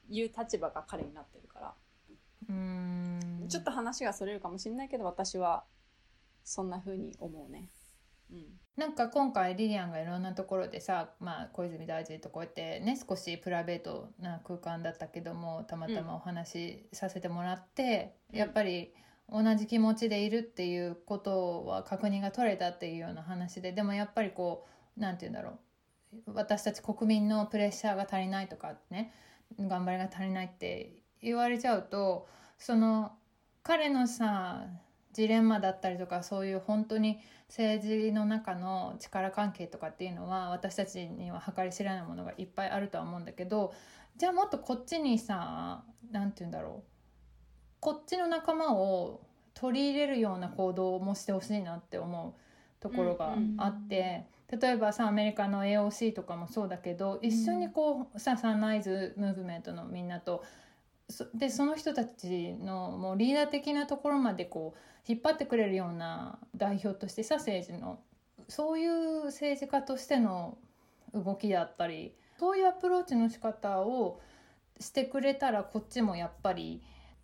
[0.09, 1.75] 言う立場が彼になってるから、
[2.49, 3.47] うん。
[3.49, 5.65] ちょっと話がそれるかもしれないけど私は
[6.45, 7.69] そんな風に思うね。
[8.31, 8.47] うん。
[8.77, 18.39] なんか今回リリアンがいろんなところでさ、まあ、小泉大臣とこうやってね少しプライベートな空間だったけどもたまたまお話しさせてもらって、うん。
[18.39, 18.95] やっぱり
[19.33, 24.67] 同じ気持ちでいるっていうことは確認が取れたっていうような話ででもやっぱりこ
[24.97, 25.59] うなんて言うんだろう。
[26.27, 29.15] 私たち国民のプレッシャーが足りないとかね
[29.59, 30.93] 頑張りが足りないって
[31.23, 33.13] 言われちゃうとその
[33.63, 34.67] 彼のさ
[35.13, 37.19] ジレンマだったりとかそういう本当に
[37.49, 43.73] 政治の中の力関係とかっていうのは私たちには計り知れないものがいっぱいあるとは思うんだけど
[44.17, 46.92] じゃあもっとこっちにさ何て言うんだろう。
[47.83, 49.21] こっちの仲間を
[49.55, 52.33] 取り入れるような行動もしてほしいなって思う
[52.81, 60.45] ところがあって、例えばさアメリカの AOC とかもそうだけど一緒にこうさサンライズムーブメントのみんなと
[61.09, 67.99] そでその人たちのもうリーダー的なところまでこう引っ張ってくれるような代表としてさ政治の
[68.49, 70.57] そういう政治家としての
[71.13, 74.21] 動きだったりそういうアプローチの仕方を
[74.79, 76.83] してくれたらこっちもやっぱり、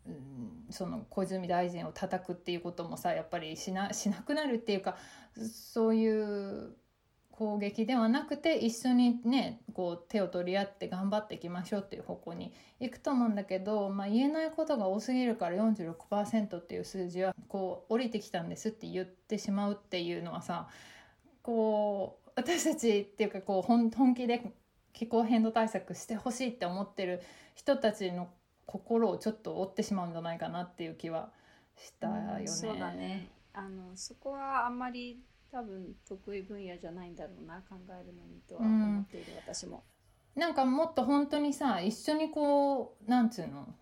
[0.08, 4.96] うん、その小泉大臣を叩くっていうこともさやっぱりしなしなくなるっていうか
[5.36, 6.76] そういう
[7.38, 20.68] 攻撃ではなくて一緒にねこう手を取り合って頑張っていきましょうっていう方向に行くと思うんだけど、まあ、言えないことが多すぎるから46%っていう数字はこう降りてきたんですって言ってしまうっていうのはさ
[21.42, 24.52] こう私たちっていうかこう本気で
[24.92, 27.22] 気候変動対策してほしいって思ってる
[27.54, 28.28] 人たちの
[28.68, 31.30] 心をちょっと折ってしまうんじゃないかなっていう気は
[31.74, 32.46] したよね。
[32.46, 39.82] そうだねあのそこはあんまり多分得意分野じゃないんだろうな考えるのにとは思っている、私も。
[40.36, 43.74] なんかもっと本当にさ一緒にこうなんつうの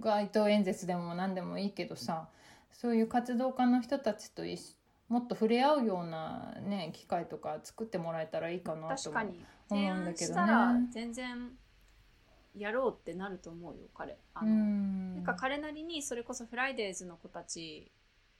[0.00, 2.28] 街頭演説でも何でもいいけどさ
[2.72, 9.20] そういう活動家の人たちと一緒もっと触れ合うようなね機会とか作ってもらえたらいいかなと思
[9.68, 11.50] 提うんだけどね全然
[12.58, 14.18] やろうってなると思うよ彼。
[14.34, 15.14] あうの、ん。
[15.16, 17.92] なんか彼なりにそれこそフライデーズの子たち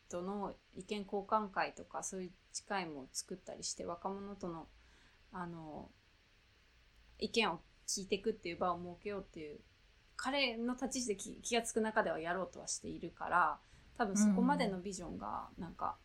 [0.09, 4.67] との意見交換会とかそういう機会も作ったりして若者との
[5.33, 5.91] あの
[7.19, 9.61] 意見を聞いていくっていう場を設けようっていう
[10.17, 13.59] 彼の立ち位置で気気が付く中ではやろうとはしているから
[13.97, 15.97] 多分そこまでのビジョンがなんか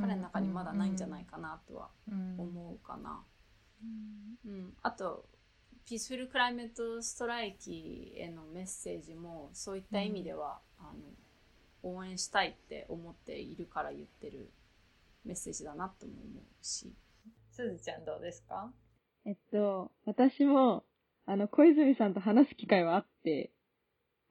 [0.00, 2.34] 彼の中にまだないんじゃないかなとはうん。
[2.38, 3.24] 思うかな。
[4.44, 5.24] うん、あと
[5.86, 11.00] ピースフルクライメットストライキへのメッセージもそういった意味では、あの
[11.82, 14.50] 応援したいって思っているから言ってる
[15.24, 16.92] メッセージだなとも思うし。
[17.50, 18.70] すずちゃんどうですか？
[19.24, 20.84] えっと、私も、
[21.26, 23.50] あの、小泉さんと話す機会はあって、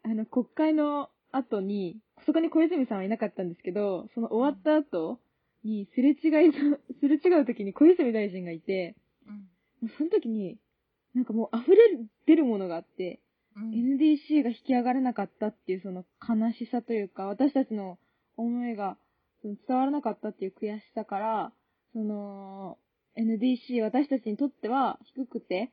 [0.04, 5.20] あの、国会の後に、そこに小泉さんはいなかったんですけど、その終わった後
[5.64, 8.96] に、すれ違いの、すれ違う時に小泉大臣がいて、
[9.28, 9.36] も
[9.84, 10.58] うその時に、
[11.16, 11.78] なんかもう溢れ
[12.28, 13.20] 出るものがあって、
[13.58, 17.98] NDC が引き上がれなかったっていうその悲しさというか、私たちの
[18.38, 18.98] 思いが
[19.42, 21.52] その伝わらなかったっていう悔しさから、
[21.94, 22.78] その
[23.18, 25.72] NDC 私たちにとっては低くて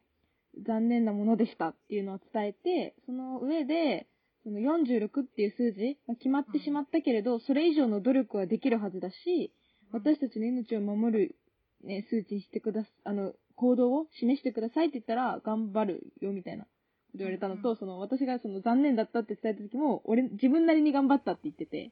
[0.64, 4.06] 残念なものでしたっていうのを伝えて、その上で、
[4.42, 9.52] その46っていう数字が決まってしまったけれど、それ以上の努力はできるはずだし、
[9.92, 11.36] 私たちの命を守る、
[11.82, 16.64] ね、数値にしてくだす、あの、行動を示してくださいって言ったら、頑張るよ、みたいな。
[16.64, 16.68] こ
[17.16, 21.90] と言われたのと、その、私がその残念だったって伝えた時も、俺、自分なりに頑張ったって言ってて、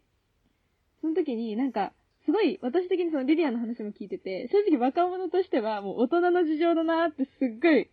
[1.00, 1.92] その時になんか、
[2.24, 7.90] すごい、私的にそのリリアの話も聞いてて、正直若者としてはもう大人の事情だなってすっごい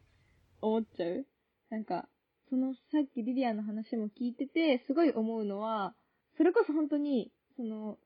[0.62, 1.26] 思っちゃう。
[1.70, 2.08] なんか、
[2.50, 5.96] そのさっきリリアの話も聞いてて、すごい思うのは、
[6.38, 7.98] それこそ本当に、その、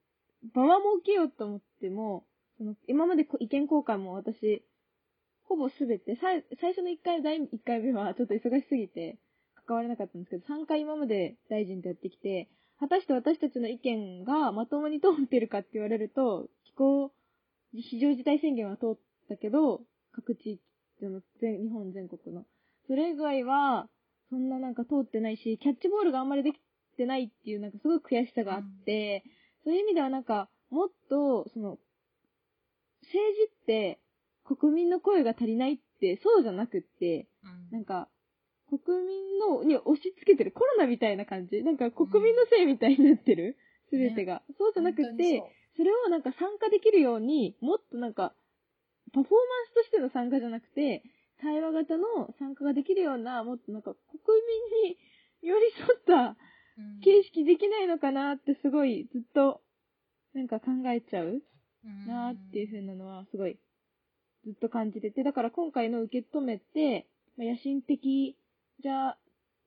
[0.53, 2.25] 場は設けようと思っても、
[2.57, 4.63] その、今まで意見交換も私、
[5.45, 9.17] ほぼすべて、最最初の1回、第1回目はちょっと忙しすぎて
[9.65, 17.11] 関われなかったんですけど、3回今まで大臣とやってきて、果たして私たちの意見がまともに通ってるかって言われると、気候
[17.73, 18.97] 非常事態宣言は通っ
[19.29, 19.81] たけど、
[20.13, 20.59] 各地
[20.99, 22.45] 域の全、日本全国の。
[22.87, 23.89] それ以外は、
[24.29, 26.59] そんななんか通ってないし、キャッチボールがあんまりでき
[26.97, 29.23] てないっていうなんかすごい悔しさがあって、
[29.65, 31.77] うん、そういう意味ではなんか、もっと、その、
[33.03, 33.99] 政治って
[34.45, 38.09] 国民の声が足りないって、そうじゃなくって、うん、なんか、
[38.69, 40.51] 国民の、に押し付けてる。
[40.51, 41.63] コロナみたいな感じ。
[41.63, 43.57] なんか国民のせいみたいになってる。
[43.89, 44.55] す、べ、てが、ね。
[44.57, 45.39] そうじゃなくて
[45.75, 48.33] そ、それをなんか参加できるように、もっとなんか、
[49.13, 51.03] パフォーマンスとしての参加じゃなくて、
[51.41, 54.41] 対話型の参加ができるような、もっとなんか国
[54.81, 54.97] 民に
[55.41, 56.37] 寄り添った
[57.03, 59.61] 形式できないのかなってすごいずっと
[60.33, 61.41] なんか考えちゃう
[62.07, 63.57] なっていう風なのはすごい
[64.45, 68.37] ずっと感じてて、だから今回の受け止めて、まあ、野心的
[68.81, 69.17] じゃ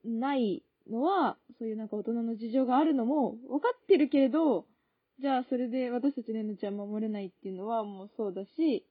[0.05, 4.65] ないのは、そういうなんか大人の事情があるのも分かってるけれど、
[5.19, 8.85] じゃあそれで私たちの命は守れないっていうのはもうそうだし、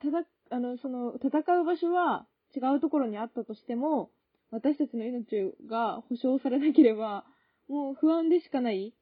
[0.00, 4.10] ただ、あの、その、戦う場所は違うところにあったとしても、
[4.50, 7.24] 私たちの命が保証されなければ、
[7.68, 8.94] もう不安でしかない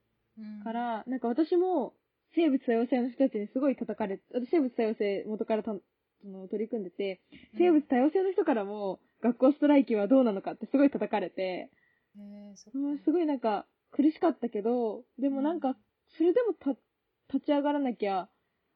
[0.63, 1.93] から、なんか私も
[2.35, 7.21] 生物多様性の人たちにすごい叩かれ、私生物多様性元からたその取り組んでて、
[7.59, 11.71] 生物多様性の人からも、学校ストライキはどうなのかってすごい叩かれて、
[12.17, 12.71] えそ
[13.05, 15.77] すごいなんか苦しかったけど、でもなんか、
[16.17, 16.79] それでもた
[17.33, 18.29] 立ち上がらなきゃ、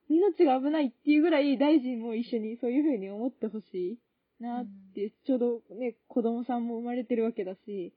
[0.08, 3.98] 命が危ないっていうぐらい大臣も一緒にそういう風に思ってほしい
[4.42, 7.94] なって、ちょうどね、子供さんも生まれてるわけだし、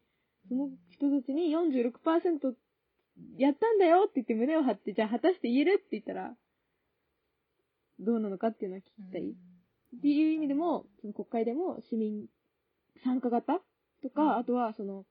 [0.49, 2.53] その人たちに46%
[3.37, 6.33] やったんだよって言って胸を張って、じゃあ果たして言えるって言ったら、
[7.99, 9.29] どうなのかっていうのは聞きたい。
[9.29, 12.25] っていう意味でも、その国会でも市民
[13.03, 13.59] 参加型
[14.01, 15.05] とか、あとはその、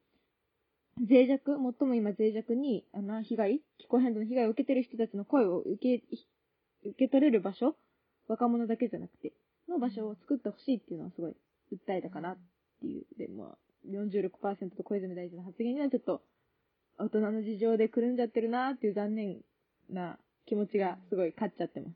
[0.98, 6.04] 脆弱、最も今脆弱に、あの、被害、気候変動の被害を受けてる人たちの声を受け、
[6.84, 7.76] 受け取れる場所
[8.28, 9.32] 若者だけじゃなくて、
[9.68, 11.36] の場所を作ってほしいっていうのはすごい
[11.72, 12.38] 訴えたかなっ
[12.80, 13.04] ていう。
[13.18, 16.22] で、まあ、46%と小泉大臣の発言にはちょっと、
[17.00, 19.38] 大人の事情でくるんじゃってるなっていう残念
[19.88, 21.94] な気持ちがすごい勝っちゃってます。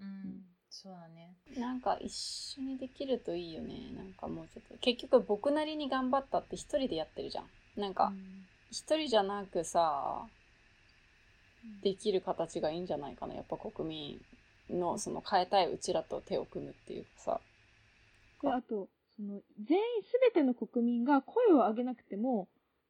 [0.00, 1.36] うん、そうだね。
[1.58, 3.90] なんか一緒にできるといいよね。
[3.96, 4.74] なんかもうちょっと。
[4.80, 7.80] 結局僕なりに頑張ったって一人でやってるじゃん。
[7.80, 8.12] なんか、
[8.70, 10.26] 一人じゃなくさ、
[11.82, 13.34] できる形がいいんじゃないかな。
[13.34, 14.20] やっぱ国民
[14.70, 17.40] のその変えたいうちらと手を組むっていうかさ。
[18.42, 22.48] で、あと、その、全員すべての国民が声を上げなくても、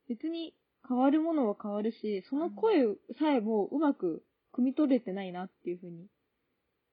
[0.08, 0.54] 別に
[0.88, 2.84] 変わるものは変わるし、その声
[3.18, 6.06] さえもうまく汲み取れてないなっていうふうに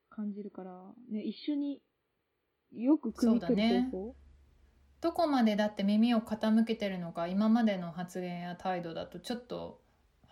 [0.09, 0.71] 感じるから、
[1.11, 1.81] ね、一緒に
[2.71, 4.13] よく汲み取る方法、ね、
[5.01, 9.81] どこまでだって耳を傾けてるのか、今までの発言や態度だとちょっと、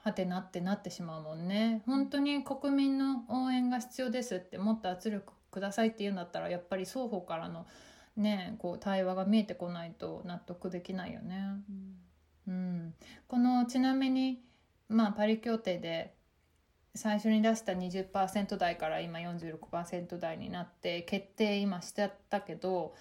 [0.03, 1.81] はてなってなってしまうもんね。
[1.85, 7.65] 本当に国民の応援が必要ですってもっと圧力くださいって言うんだったら、やっぱり双方からの
[8.15, 11.43] ね、こう対話が見えてこないと納得できないよね。
[11.69, 12.06] うん
[12.47, 12.93] うん、
[13.27, 14.41] このちなみに、
[14.89, 16.13] まあ、パリ協定で
[16.95, 22.95] 最初に出した20%台から今46%台になって決定今しちゃったけど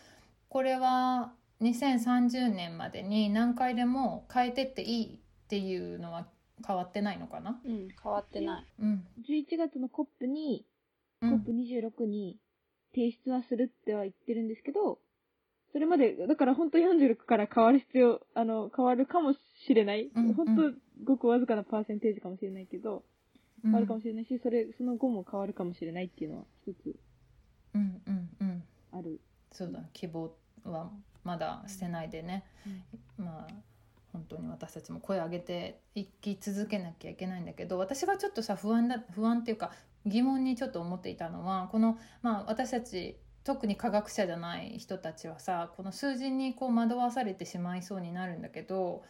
[0.48, 1.32] これは
[1.62, 6.26] 2030年までに何回でも変えてっていいっていうのは
[6.66, 7.60] 変わってないのかな？
[7.64, 10.66] うん変わってない、うん、11月の COP に、
[11.22, 12.38] COP26 に
[12.94, 14.98] 提出はするっては言ってるんですけど
[15.76, 19.38] それまで、だから本当46から変わる必要、あの、変わるかもし
[19.74, 20.10] れない。
[20.16, 20.62] うんうん、本当
[21.04, 23.04] ごくわずかなパーセンテージかもしれないけど、
[23.62, 26.96] 変わるかもしれないし、それ、その後も変わるかもしれないっていうのは一つ、
[27.74, 28.62] うんうんうん。
[28.90, 29.20] ある。
[29.52, 30.34] そうだ、希望
[30.64, 30.90] は
[31.24, 32.44] まだ捨てないでね。
[33.18, 33.46] うん、まあ、
[34.14, 39.72] 本当に私たちも声を上げて生き続けなきゃいけないんだけど私がちょっとさ不安だ不安っていうか
[40.06, 49.04] 疑問にちょっと思っていたのはこの、まあ、私たち特に科学者じゃない人たちはさこの数字にこう惑わされてしまいそうになるんだけど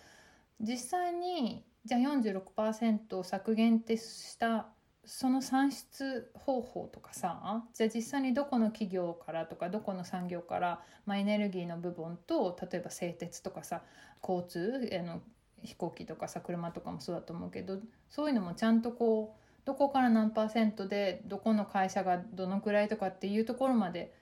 [0.60, 4.66] 実際にじゃあ46%削減ってした
[5.06, 13.80] その算出方法とかさじゃあ実際にどこの企業からとかどこの産業から、まあ、エネルギーの部分と例えば製鉄とかさ
[14.22, 15.22] 交通あの
[15.62, 17.78] 飛行機とかさ車とかもそうだと思うけど
[18.10, 24.12] そういうのもちゃんとこうどこから何パーセントでどこの会社がどのくらいとかっていうところまで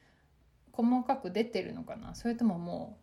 [0.77, 2.15] 細かく出てるのかな？
[2.15, 2.99] それともも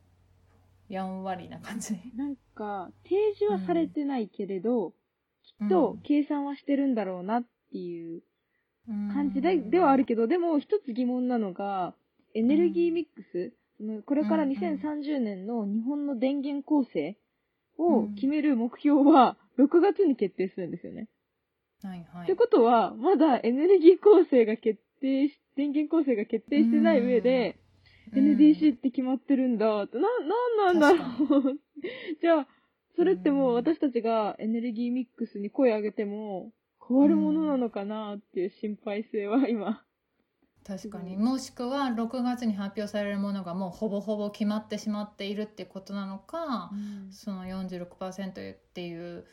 [0.89, 1.93] うやんわりな感じ？
[2.15, 4.91] なんか、提示はされてないけれど、
[5.43, 8.21] きっと計算はしてるんだろうなっていう
[9.13, 11.95] 感じで,、ではあるけど、でも一つ疑問なのが、
[12.33, 17.17] エネルギーミックス、そのこれから2030年の日本の電源構成
[17.77, 21.07] を決める目標は6月に決定するんですよね。
[21.83, 22.23] はいはい。
[22.23, 27.57] ってことは、まだエネルギー構成が決定し、電源構成が決定してない上で、
[28.13, 30.07] NDC って決まってるんだって、な、
[30.63, 31.59] なんなんだろう。
[32.21, 32.47] じゃあ、
[32.95, 36.51] それってもう私たちがエネルギーミックスに声上げても
[36.85, 39.83] 変わるものなのかなっていう心配性は今。
[40.65, 41.17] 確かに。
[41.17, 49.25] もしくは6月に発表されるものがもうほぼほぼ決まってしまっているってことなのか、うん、その46%っていう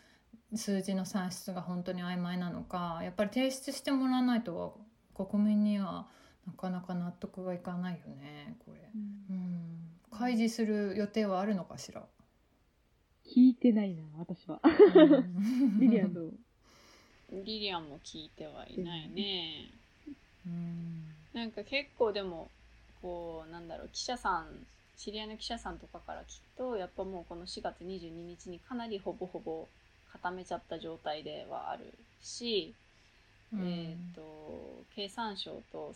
[0.54, 4.80] 数字の算出が本当に曖昧なのかやっぱり提出してもらわないと
[5.14, 6.08] 国民には
[6.48, 8.80] なかなか納得がいかないよねこれ、
[9.30, 9.38] うん、う
[10.16, 12.02] ん、開示する予定はあるのかしら？
[13.26, 14.58] 聞いてないな私は、
[15.78, 16.32] リリアンどう？
[17.30, 19.70] リリアンも聞いてはいないね、
[20.46, 22.48] うん、なんか結構でも
[23.02, 24.46] こうなんだろう記者さん
[24.96, 29.68] 知り合いの記者さんとかから聞くとやっぱもうこの4月22日にかなりほぼほぼ
[30.10, 31.92] 固めちゃった状態ではある
[32.22, 32.74] し、
[33.52, 35.94] うん、え、ー、と経産省と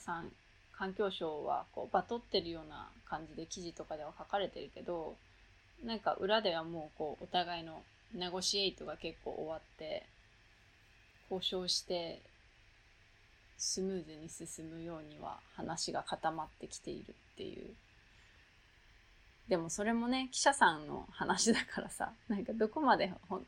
[0.73, 5.17] 環境省はこうバトってるような感じで記事とかでは書かれてるけど
[5.85, 7.83] なんか裏ではもうこうお互いの
[8.15, 10.05] ネゴシエイトが結構終わって
[11.31, 12.21] 交渉して
[13.57, 17.71] スムーズに進むようには話が固まってきているっていう。
[19.49, 23.47] でもそれもね記者さんの話だからさなんかどこまでほん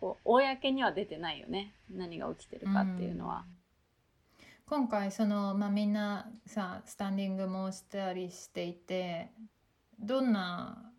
[0.00, 1.72] こう公には出てないよね。
[1.90, 3.44] 何が起きてるかっていうのは。
[4.68, 9.30] 今回その、まあ、みんなさスタンディングもしたりしていて
[10.00, 10.90] どんな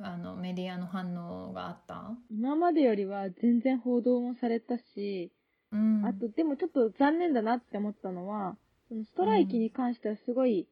[0.00, 2.16] あのメディアの反応があった？
[2.30, 5.30] 今までよりは全然報道もされたし、
[5.70, 8.56] うん、あとでもちょっと残念だなって思ったのは
[8.88, 10.66] そのストライキに関してはすごい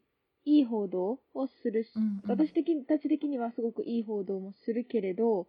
[0.46, 2.48] いい報道をするし、うんうん、私
[2.86, 5.46] たち的にはすごくいい報道もするけれど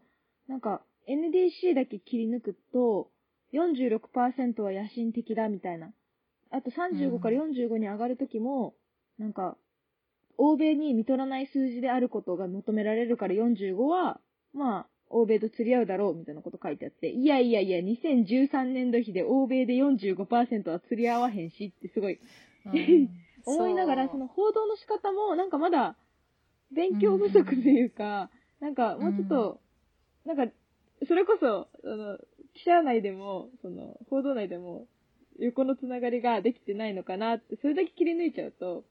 [0.49, 3.09] なんか NDC だけ切り抜くと、
[3.53, 5.91] 46%は野心的だみたいな。
[6.49, 8.73] あと35から45に上がるときも、
[9.19, 9.57] うん、なんか、
[10.37, 14.19] 欧米に見取らない数字であることが求められるから45は、
[14.53, 22.19] まあ、欧米と釣り合うだろうみたいなこと書いてあって、いやいやいや、2013年度比で欧米で45%は釣り合わへんしってすごい、
[22.65, 23.09] うん、
[23.45, 25.97] 思いながら、その報道の仕方もなんかまだ
[26.71, 28.29] 勉強不足というか、
[28.61, 29.61] うん、なんかもうちょっと、
[30.25, 30.51] なんか
[31.07, 32.17] それこそ、あの、
[32.53, 34.87] 記者内でも、その、報道内でも、
[35.39, 38.83] 横のつながりができてないのかなって、それだけ切り抜いちゃうと、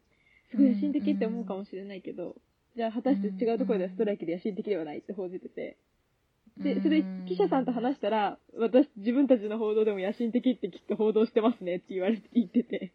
[0.50, 2.36] すごい野心的って思うかもしれないけど、
[2.76, 5.12] じゃあ果たして違うところではストライキで野心的ではないって。
[5.12, 5.76] 報じてて、
[6.58, 12.92] で、それ記者さんと話したら、私、自分たちの報道でも野心的ってきっと報道してますねって言われて、言ってて。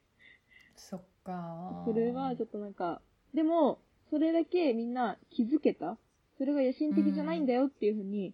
[0.75, 1.83] そっか。
[1.85, 3.01] それはちょっとなんか、
[3.33, 5.97] でも、それだけみんな気づけた。
[6.37, 8.33] それが野心的じゃないんだよっていうふうに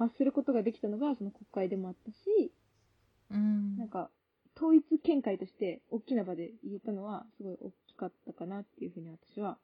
[0.00, 2.52] 発することができたのが、その国会でもあったし、
[3.30, 4.10] うん、なんか、
[4.56, 9.58] 統一見解として大きな場で言えたのは、すごい大きかったかなっていうふうに私は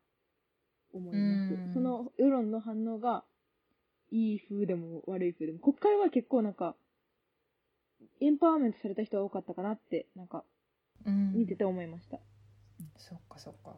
[0.92, 1.72] 思います。
[1.74, 3.24] その世論の反応が、
[4.12, 6.76] いい風でも悪い風でも、国会は結構なんか、
[8.20, 10.44] エンパワーメントされた人が多かったかなって、なんか、
[11.04, 12.18] 見てて思いました。
[12.98, 13.76] そっかそっか。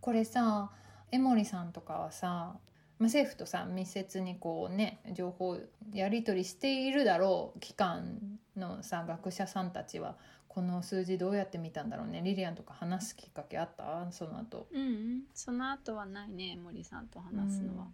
[0.00, 0.72] これさ、
[1.10, 2.58] 江森さんとかはさ、
[3.04, 5.58] まあ、政府とさ密接にこうね情報
[5.92, 10.16] やり取りしているだろう機関のさ学者さんたちは
[10.48, 14.10] この数字どうやって見たんだろうねリリアンとか話すきっかけあった？
[14.10, 14.68] その後。
[14.72, 17.90] うん、うん、その後はないね森さんと話すのは、うん、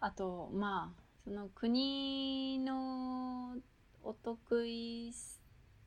[0.00, 3.56] あとまあその国の
[4.02, 5.14] お得意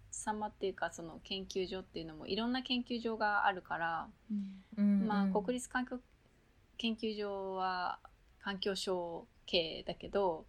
[0.09, 4.07] 様っていうかその研究所っていうのもいろんな研究所があるから、
[4.77, 5.99] うん、まあ国立環境
[6.77, 7.99] 研究所は
[8.45, 10.45] 環境省系だけど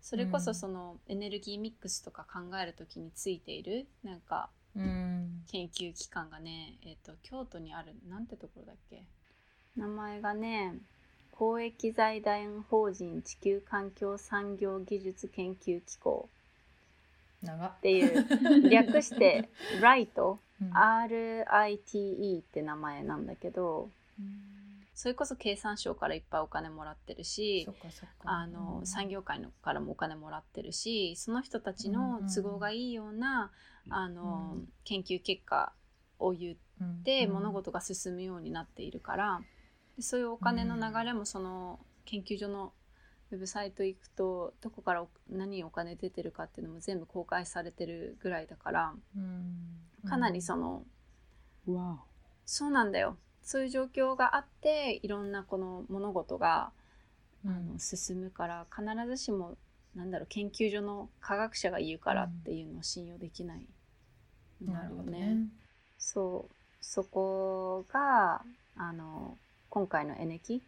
[0.00, 9.02] それこそそのエネルギーミックスとか考える時についているなんか研究機関がね、えーと、京都にあるなんてところだっけ？
[9.76, 10.76] 名前がね
[11.30, 16.30] 公益財団法人地球環境産業技術研究機構。
[17.68, 17.80] っ。
[17.82, 19.50] ていう 略して
[19.82, 20.38] ライト、
[20.72, 24.55] RITE って名前なんだけど、うん
[24.96, 27.68] それこそ経産省からいっぱいお金もらってるし
[28.24, 33.52] あの産業界のからもお金もらってるしその人たちの都合がいいような、
[33.90, 35.72] あの、うん研究結果
[36.18, 36.56] を言っ
[37.04, 39.40] て、うん物事が進むようになっているから
[39.96, 42.72] でそういうお金の流れもその研究所の
[43.30, 50.08] ウェブサイト行くとどこからお何お金出てるかっていうのも全部公開されてるぐらいだからうん。
[50.08, 50.84] かなりその、
[51.66, 51.98] わ
[52.46, 56.70] そうなんだよそういう状況があっていろんなこの物事が
[57.44, 59.56] うんあの進むから必ずしも
[59.94, 63.62] なんだろう研究所の科学者が言うからっていうのを信用できない
[64.60, 65.34] なるほどね。
[65.34, 65.36] ね。
[65.98, 68.42] そうそこが
[68.76, 69.38] あの
[69.70, 70.60] 今回のエネキ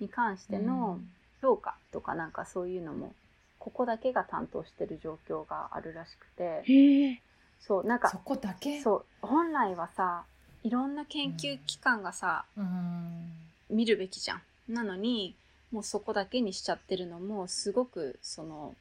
[0.00, 1.00] に関しての
[1.40, 3.14] 評価とかなんかそういうのも
[3.58, 7.22] ここだけが担当してる状況があるらしくて。
[7.60, 8.80] そうなんかそこだけ？
[8.80, 10.24] そう本来はさ
[10.68, 13.32] いろんな研究機関がさ、うん。
[13.70, 14.42] 見るべきじゃん。
[14.74, 15.34] なのに
[15.72, 18.74] もうそこだけにしちゃってるのもすごくその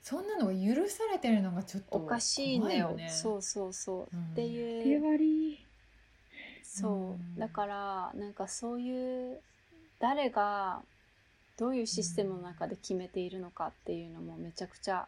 [0.00, 2.96] そんなのが許されてるのがちょっとおかしいんだよ。
[3.10, 5.66] そうそうそう、うんって手いう割り。
[6.62, 9.38] そう、うんだからなんかそういう
[10.00, 10.80] 誰が
[11.58, 15.06] どういうシステムの中で決めているのかっていうのもめちゃくちゃ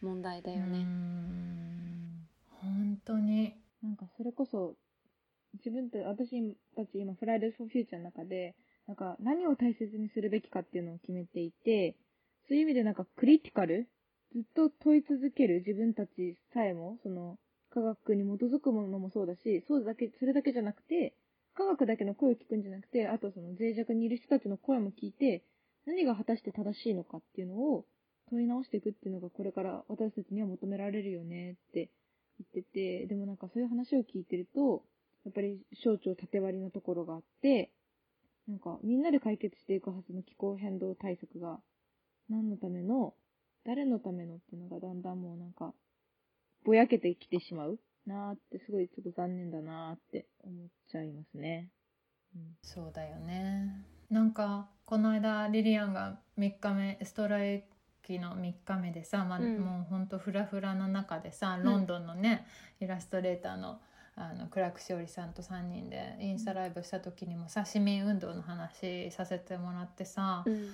[0.00, 0.84] 問題だようね。
[0.84, 2.26] ん
[2.62, 3.52] 本当に。
[3.82, 4.74] なんかそれこそ、
[5.54, 6.30] 自分た私
[6.76, 8.54] たち今、フライデー・フォー・フューチャーの中で、
[8.86, 11.96] なんか何を大切にするべきかっていうのを決めていて、
[12.48, 13.88] そういう意味でなんかクリティカル
[14.32, 17.38] ずっと問い続ける自分たちさえも、その
[17.70, 21.14] 科学に基づくものもそうだし、そうだけ、それだけじゃなくて、
[21.54, 25.42] 科学だけの声を聞くんじゃなくて、あとその脆弱にいる人たちの声も聞いて、
[25.86, 27.84] 何が果たして正しいのかっていうのを
[28.30, 31.90] 問い直していくっていうのがこれから私たちには求められるよねって
[32.54, 34.82] 言ってて、でもなんかそういう話を聞いてると、
[35.28, 37.70] やっぱり省庁縦割りのところがあって、
[38.48, 41.58] なんかみんなで解決していくはずの気候変動対策が、
[42.30, 43.12] 何のための、
[43.66, 45.74] 誰のためのっていうのがだんだんもうなんか、
[46.64, 51.68] ぼやけてきてしまうなーってすごいちょっと残念だなーって思っちゃいますね。
[52.34, 53.84] うんそうだよね。
[54.08, 57.64] なんかこの間リリアンが3日目ストライ
[58.02, 62.46] キの3日目でさ、まあうんもうほんとフラフラの中でさ、んロンドンのね
[62.80, 63.80] イラストレーターの
[64.20, 70.72] あのクラークしおりさんと3人でインスタライブした時にもさ市民運動の話させてもらってさ、うん。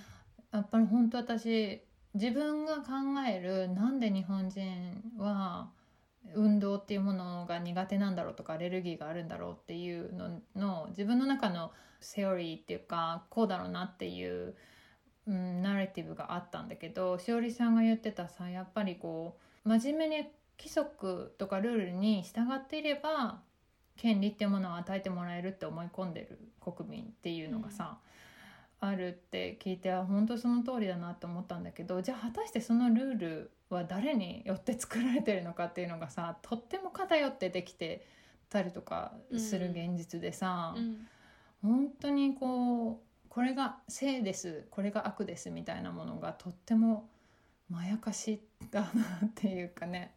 [0.53, 1.83] やっぱり本当私
[2.15, 2.93] 自分が考
[3.29, 5.69] えるなんで日本人は
[6.33, 14.55] 運動っていうものが苦手なんだろうとかアレルギーがあるんだろうっていうのの自分の中のセオリーっていうかこうだろうなっていう、
[15.27, 20.29] うん、ナレティブがあったんだけどしおりさんが言ってたさやっぱりこう真面目に
[20.59, 23.41] 規則とかルールに従っていれば
[23.97, 27.99] 権利っていうものを与えてもらえるって思い込んでる国民っていうのがさ、
[28.81, 38.07] あるって聞いてあ本当その通りだなと思ったんだけどじゃあ果たしてそのルールは誰によって作られてるのかっていうのがさとっても偏ってできて
[38.51, 41.07] たりとかする現実でさ、うん。
[41.63, 47.09] 本当にこうこれが正ですこれが悪ですみたいなものがとっても
[47.71, 48.87] まやかしだな
[49.25, 50.15] っていうかね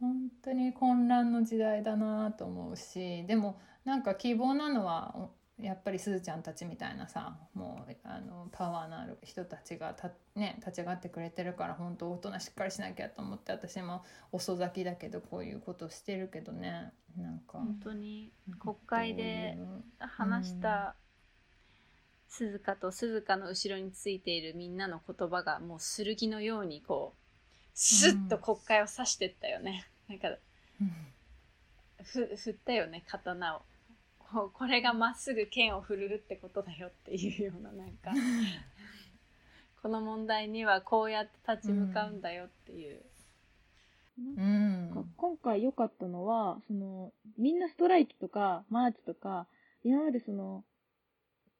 [0.00, 16.92] 本当に混乱の時代だなと思うしでもなんか希望なのはやっぱりすずちゃんたちみたいなさもうあのパワーのある人たちがた、ね、立ち上がってくれてるから本当大人しっかりしなきゃと思って私も遅咲きだけどこういうことしてるけどね。
[17.16, 19.56] なんか本当に国会で
[19.98, 20.94] 話した
[22.28, 27.25] 鈴鹿と鈴鹿の後ろについているみんなの言葉がもう剣のようにこう
[27.78, 30.90] スッと国会を刺してったよね、なんかうん
[32.02, 33.62] ふ振ったよね刀を。
[34.18, 38.10] こうこれがまっすぐ剣を振るうってことだよっていうようななんか
[39.82, 43.02] この問題にはこうやって立ち向かうんだよっていう、
[44.18, 45.12] うん。
[45.16, 49.46] 今回良かったのは、その、みんなストライキとか、マーチとか、
[49.84, 50.64] 今までその、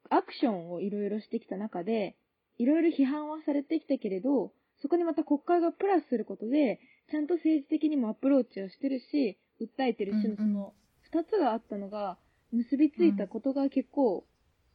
[0.09, 2.17] アクションをいろいろしてきた中で、
[2.59, 10.31] いろいろ批判はされてきたけれど、そこにまた国会がプラスすることで、ちゃんと政治的にもアプローチをしてるし、訴えてるしうんうん。
[10.31, 12.19] の、その、二つがあったのが、
[12.53, 14.25] 結びついたことが結構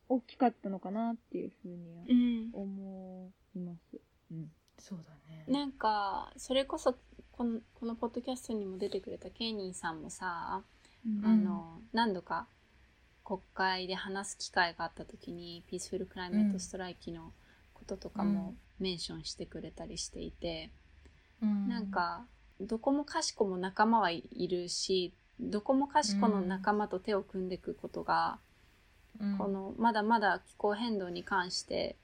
[0.10, 4.00] 大きかったのかなっていうふうに思います。
[4.32, 4.52] うん。
[4.78, 5.46] そうだね。
[5.48, 6.98] なんかそれこそ
[7.32, 10.64] このこのポッドキャストにも出てくれたケイニーさんもさ、
[11.06, 11.26] うん。
[11.26, 12.48] あの何度か
[13.24, 17.32] 国会で話す機会があった時にピースフルクライメットストライキの
[17.74, 20.70] こととかもメンションしてくれたりしていて、
[21.42, 21.70] うん。
[21.70, 22.26] なんか
[22.60, 28.38] どこもかしこも仲間はいるしどこもかしこの仲間と手を組んでいくことが、
[29.20, 29.38] うん。
[29.38, 31.96] このまだまだ気候変動に関して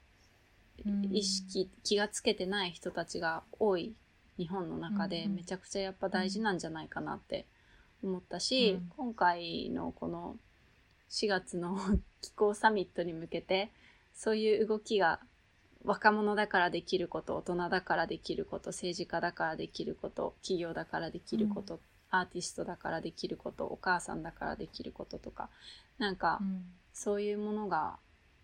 [0.86, 1.05] うん。
[1.11, 3.93] 意識気がつけてない人たちが多い
[4.38, 5.36] 日本の中でうんうん。
[5.38, 7.45] めちゃくちゃやっぱ大事なんじゃないかなって
[8.03, 8.91] 思ったし、うん。
[8.95, 10.38] 今回のこの
[11.09, 11.78] 4月の
[12.21, 13.71] 気候サミットに向けて
[14.13, 15.19] そういう動きが
[15.88, 21.79] 若者だからできること大人だからできること政治家だからできること企業だからできること、
[22.11, 25.49] アーティストだからできることお母さんだからできることとか
[25.97, 26.41] なんか
[26.93, 27.95] そういうものが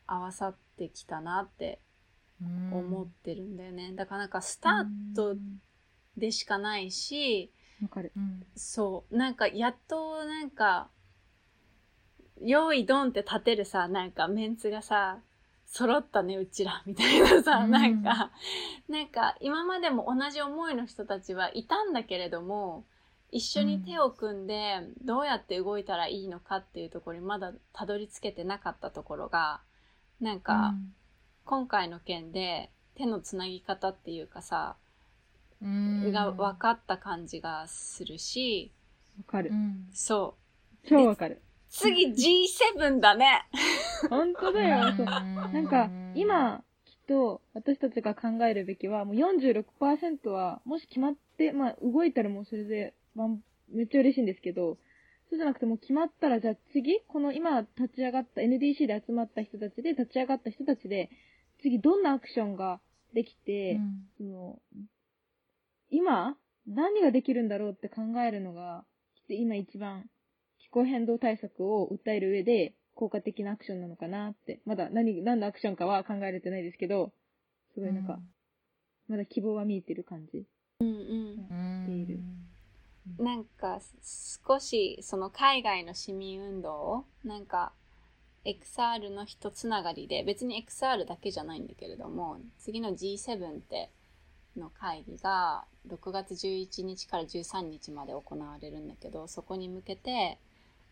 [0.07, 1.79] 合わさってきたなって
[2.71, 5.35] 思ってるんだよね、だからなんかスタート
[6.17, 8.11] でしかないし、わかる。
[8.15, 9.17] うんそう。
[9.17, 10.87] なんかやっとなんか
[12.41, 15.19] 用意ドンって立てるさなんかメンツがさ
[15.73, 18.31] 揃ったねうちら みたいなさ、うんなんか
[18.87, 22.85] なんか今までも同じ思いの人たちはいたんだけれども
[23.31, 29.61] 一緒に手を組んでどうやって動いたらいいのかっていうところにまだたどり着けてなかったところが
[30.21, 30.73] なんか、
[31.43, 34.77] 今回の件で手のつなぎ方っていうかさ、
[35.61, 38.71] うんが分かった感じがするし
[39.17, 39.53] わかるう。
[39.53, 40.35] んそ
[40.83, 41.41] う超わかる。
[41.69, 43.49] 次 G7 だね。
[44.09, 44.93] 本当だよ。
[44.95, 45.05] そう。
[45.05, 53.27] ななんか、今、きっと、私たちが考えるべきは、もう46%は、もし決まって、まあ、動いたらもうそれで、まあ、
[53.69, 54.77] めっちゃ嬉しいんですけど、
[55.29, 61.09] そうじゃなくてもう決まったら、じゃあ次、この今立ち上がった、NDC で集まった人たちで、立ち上がった人たちで、
[61.61, 62.81] 次どんなアクションが
[63.13, 63.79] できて、
[64.17, 64.59] その、
[65.89, 66.37] 今、
[66.67, 68.85] 何ができるんだろうって考えるのが、
[69.15, 70.09] きっと今一番
[70.59, 74.59] 気候変動対策を訴える上で効果的なアクションなのかなって。
[74.65, 77.11] まだ何、何のアクションかは考えれてないですけど、
[77.73, 78.19] すごいなんか、
[79.07, 80.45] まだ希望は見えてる感じ。
[80.79, 82.07] うんうん。
[82.07, 82.19] る
[83.17, 83.79] なんか
[84.47, 87.73] 少しその海外の市民運動をなんか
[88.45, 93.89] XR の人つながりで別に XR だけじゃないんだけれども次の G7 って
[94.57, 100.37] の会議が6月11日から13日まで行われるんだけどそこに向けて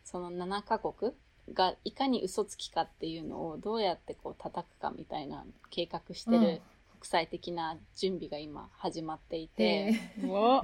[0.04, 1.14] その7カ国
[1.54, 6.42] がいかに嘘つきかっていうのをどうやってこう叩くかみたいな計画してうん。
[6.42, 6.62] る
[7.02, 9.94] 国際的な準備が今始まっていて。
[10.18, 10.62] で お。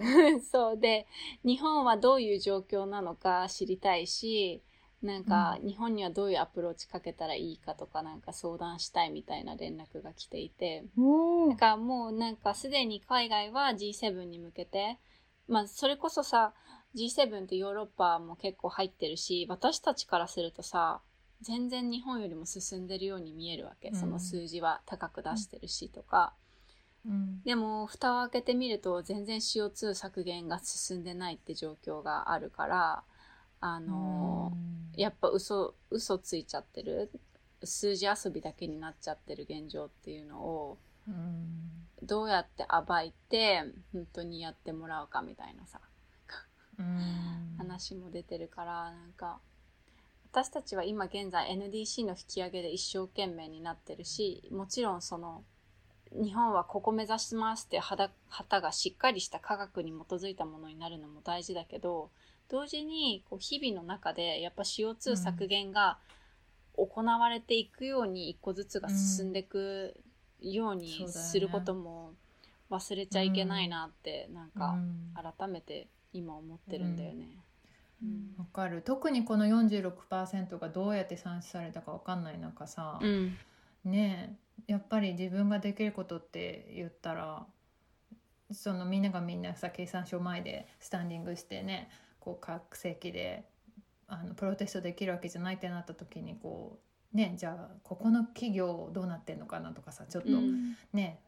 [0.51, 1.07] そうで
[1.43, 4.61] 日本はどういう状況なのか知りたいし
[5.01, 10.85] なんか日本にはどういうアプローチかけたらいいかとかなんか相談したいみたいな連絡が来ていて。
[11.49, 14.99] だからもうなんかすでに海外は G7 に向けて
[15.47, 16.53] まあそれこそさ
[16.95, 21.01] G7 ってヨーロッパも結構入ってるし私たちからするとさ
[21.41, 23.95] 全然日本よりも進んでるように見えるわけ、うん。
[23.95, 26.33] その数字は高く出してるしとか。
[27.05, 27.41] うん。
[27.43, 33.03] でも蓋を開けてみると全然 CO2 削減が進んでないって状況があるから
[33.61, 37.11] あのーやっぱ嘘嘘ついちゃってる
[37.63, 40.77] 数字遊びだけになっちゃってる現状っていうのを
[41.07, 41.85] うん。
[42.01, 43.63] どうやって暴いて
[43.93, 45.79] 本当にやってもらうかみたいなさ。
[45.81, 45.96] うん
[47.57, 49.39] 話も出てるからなんか
[50.31, 55.43] 私たちは今現在 NDC の引き上げで一生懸命になってるしもちろんその
[56.11, 62.09] 日本はここ目指しますって旗旗がしっかりした科学に基づいたものになるのも大事だけど
[62.49, 65.97] 同時にこう日々の中でやっぱ CO2 削減が
[66.77, 69.95] 行われていくように一個ずつが進んでいく
[70.39, 72.13] ようにすることも
[72.69, 75.13] 忘れちゃいけないなってなんかうん。
[75.37, 77.27] 改めて今思ってるんだよね。
[78.03, 78.35] うん。
[78.37, 78.81] わかる。
[78.81, 83.37] 特にこの46%がどうやって算出されたかわかんない中さ、うん。
[83.83, 84.37] ね
[84.67, 87.45] えやっぱり自分ができることって言ったら
[88.51, 91.89] そのみんながみんなさ計算書前でスタンディングしてね
[92.19, 93.45] こう各席で
[94.07, 96.79] あのプロテストできるわけじゃないってなった時にこ
[97.13, 100.75] うねじゃあここの企業どうなってんのかなとかさちょっとうん。
[100.93, 101.19] ね、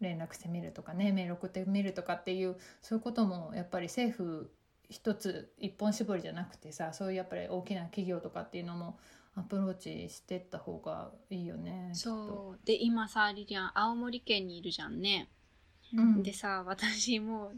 [0.00, 4.50] 連絡してみるとかねメール送ってみるとかっていうそういうこともやっぱり政府
[4.88, 8.98] 一つ一本絞りじゃなくてさそういうやっぱり大きな企業とかっていうのも
[9.34, 11.90] アプローチしてった方がいいよね。
[11.92, 12.66] そう。
[12.66, 15.28] で今さリリアン青森県にいるじゃんね、
[15.92, 16.22] うん。
[16.22, 17.56] でさ私もう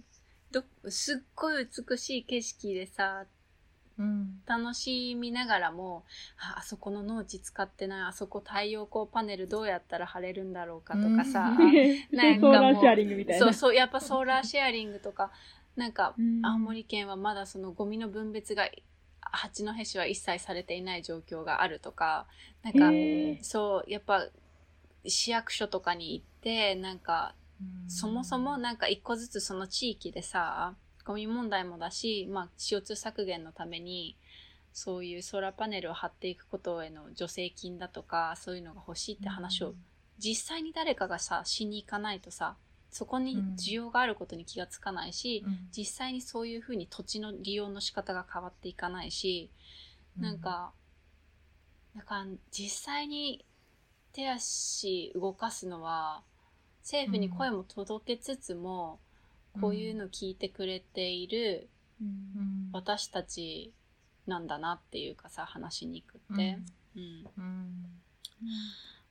[0.50, 3.26] どすっごい美しい景色でさ
[3.99, 4.40] うん。
[4.46, 6.05] 楽しみながらも
[6.38, 11.57] ああそこの農地使ってないあそこ太陽光パネルどうやったら貼れるんだろうかとかさ、
[12.12, 13.46] なんかもうソーラーシェアリングみたいな。
[13.46, 15.30] そうそうやっぱソーラーシェアリングとか
[15.76, 18.68] なんかうん青森県はまだそのゴミの分別が
[19.20, 22.26] 八戸市は一切されていない状況があるとか
[22.62, 22.90] なんか
[23.42, 24.26] そうやっぱ
[25.05, 27.34] 市役所とかに行ってなんか
[27.88, 30.74] そもそもなんか一個ずつその地域でさ
[31.09, 34.18] ゴミ問題もだし、まあ、CO2 削減のために
[34.74, 39.72] そういうソーラーパネルを貼っていくことへの助成金だとかそういうのが欲しいって話を
[40.18, 42.56] 実際に誰かがさしに行かないとさ
[42.90, 45.68] そこに需要があることに気がつかないし、うん。
[45.76, 49.50] 実際にそういうふうに土地の利用の仕方が変わっていかないし、
[50.18, 50.72] なんか、
[51.94, 53.44] なんか実際に
[54.12, 56.22] 手足動かすのは
[56.80, 59.07] 政府に声も届けつつも、うん
[59.61, 61.68] こういうの聞いてくれている
[62.72, 63.72] 私たち
[64.26, 66.59] なんだなっていうかさ話しにくって、
[66.96, 67.26] うん。
[67.38, 67.98] うん。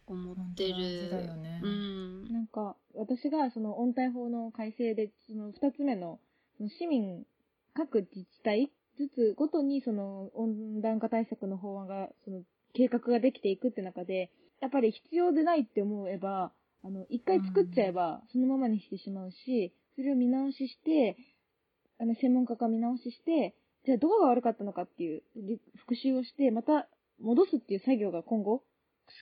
[0.07, 1.09] 思ってる。
[1.09, 1.59] だよね。
[1.61, 2.33] うん。
[2.33, 6.19] なんか、私がその温帯法の改正で、その二つ目の、
[6.57, 7.25] その市民、
[7.73, 12.41] 各自治体ずつごとにその温暖化対策の法案が、その
[12.73, 16.51] 計画ができていくって中で、やっぱり必要でないって思えば、
[16.83, 21.17] あの、一回作っちゃえば、そのままにしてしまうし、それを見直しして、
[21.99, 25.23] あの、専門家が見直しして、じゃあどこが悪かったのかっていう、
[25.75, 26.87] 復習をして、また
[27.19, 28.61] 戻すっていう作業が今後、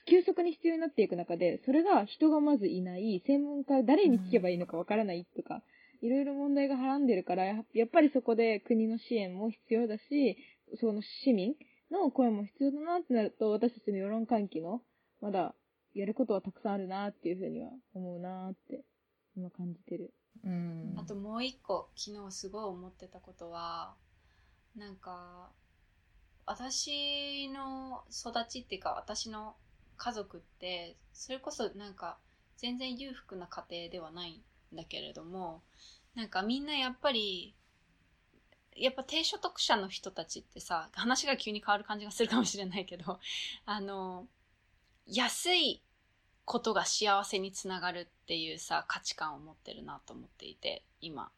[0.06, 5.62] 急速に必要になっていく中で、それが人がまずいない、専門家誰に聞けばいいのかわからないとか、
[6.02, 10.36] いろいろ問題がはらんでるから、ややっぱりそこで国の支援も必要だし、
[10.78, 11.54] その市民
[11.90, 14.82] の声も必要だなってなると、私たちの世論喚起の、
[15.22, 15.54] まだ
[15.94, 18.84] やることはたくさんあるなっていうふうには思うなって、
[19.36, 20.12] 今感じてる。
[20.44, 20.94] うん。
[20.98, 23.94] あともう一個昨日すごい思ってたことは
[24.76, 25.50] なんか
[26.46, 29.56] 私の育ちっていうか私の
[29.96, 32.18] 家族ってそれこそなんか
[32.56, 35.62] 全然裕福な家庭ではないんだけれども
[36.14, 37.54] なんかみんなやっぱり
[38.76, 43.18] やっぱ低所得者の人たちってさ話が急に変わる感じがするかもしれないけど
[43.64, 44.26] あの
[45.06, 45.82] 安い
[46.46, 51.28] ことが幸せにつながるっていうさ価値観を持ってるなと思っていて今。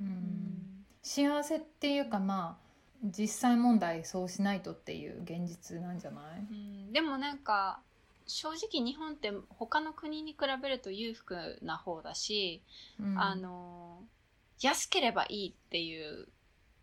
[0.00, 0.84] うん。
[1.02, 2.66] 幸せっていうかまあ
[3.04, 6.40] 実際問題そうしないとっていう現実なんじゃない？
[6.50, 6.92] うん。
[6.92, 7.80] でもなんか
[8.26, 12.60] 正直日本って他の国に比べると裕福な方だし、
[13.00, 13.18] うん。
[13.18, 14.02] あの
[14.60, 16.26] 安ければいいっていう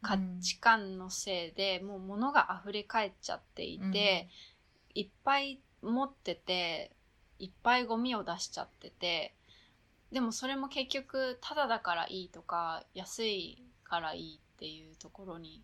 [0.02, 4.30] 価値観のせいで、もう物が溢れ返っちゃっていて、
[4.96, 6.92] いっぱい持ってて
[7.40, 9.34] いっぱいゴミを出しちゃってて
[10.12, 15.62] でもそれも結局ただだからいいとか安いからいいっていうところに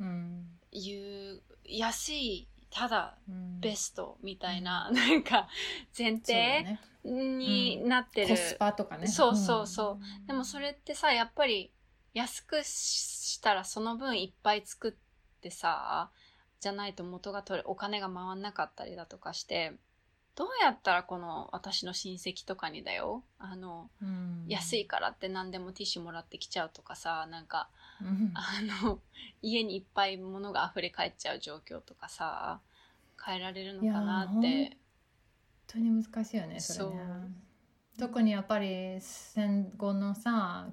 [0.00, 3.60] うん言う安いただうん。
[3.60, 5.48] ベストみたいな、なんか
[5.96, 6.80] 前提ね。
[7.04, 9.06] になってる、コスパとかね。
[9.06, 10.26] そうそうそう。
[10.26, 11.70] でもそれってさやっぱり
[12.14, 16.10] 安くしたらその分いっぱい作ってさ
[16.60, 19.72] じゃないと元が取れお金が回んなかったりだとかして
[20.34, 23.22] どうやったらこの私の親戚とかにだよ。
[23.38, 24.44] あのうん。
[24.48, 27.68] 安いからって何でもティッシュもらってきちゃうとかさなんか
[28.00, 28.32] うん。
[28.34, 28.98] あの
[29.42, 32.60] 家にいっぱい物が溢れ返っちゃう状況とかさ
[33.24, 34.64] 変えられるのかなって。
[34.64, 34.70] 本
[35.66, 37.02] 当に難しいよねそれね。
[37.98, 40.68] 特にやっぱり戦後のさ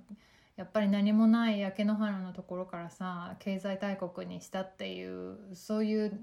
[0.56, 6.20] やっぱり何もない焼け野原のところからさ経済大国にしたっていうそういう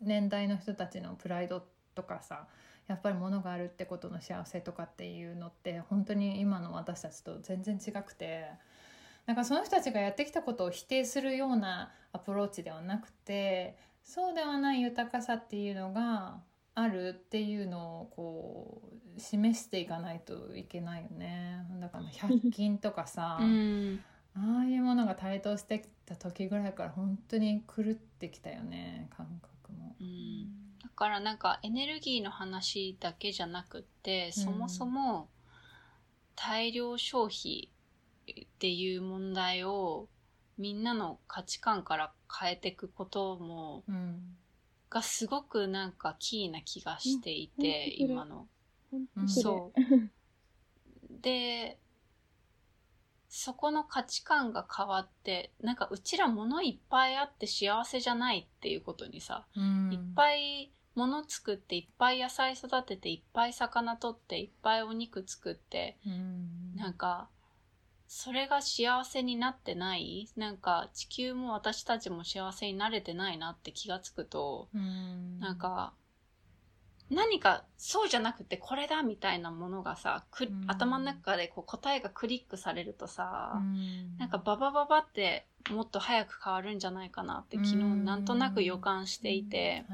[0.00, 1.62] 年代の人たちのプライド
[1.98, 2.46] とかさ
[2.86, 8.46] やっぱり物があるってことの幸せとかっていうのって本当に今の私たちと全然違くて
[9.26, 16.38] なんかその人たちがやってきたことを否定するようなアプローチではなくてそうではない豊かさっていうのが
[16.74, 18.82] あるっていうのをこ
[19.16, 21.66] う示していかないといけないよね。
[21.80, 24.00] だから100均とかさ、 うん。
[24.34, 29.96] ああいうものが台頭してきた時ぐらいから本当に狂ってきたよね感覚も。
[30.00, 30.44] うん。
[30.44, 30.57] だ
[30.98, 35.28] からなんかエネルギーの話だけじゃなくって、そもそも
[36.34, 37.70] 大量消費
[38.28, 40.08] っていう問題を
[40.58, 44.36] みんなの価値観から変えていくこともうん
[44.90, 48.10] がすごくなんかキーな気がしていて、うん。
[48.10, 48.48] 今の。
[48.92, 49.80] うんそう。
[51.22, 51.78] で、
[53.28, 59.92] そこの価値観が変わって、なんかうちら物いっぱいあって幸せじゃないっていうことにさ、うん。
[59.92, 66.76] いっぱい物作っていっぱい野菜育てていっぱい魚取っていっぱいお肉作ってうん。
[66.76, 67.28] なんか
[68.08, 70.28] それが幸せになってない？
[70.36, 75.38] なんか地球も私たちも幸せになれてないなって気がつくとうん。
[75.40, 75.92] なんか
[77.10, 80.64] 何かそうじゃなくてこれだみたいなものがさくうん。
[80.66, 84.18] 頭の中でこう答えがクリックされるとさ、うん。
[84.18, 88.04] なんかババババってもっと早く変わるんじゃないかなって昨日うん。
[88.04, 89.84] なんとなく予感していて。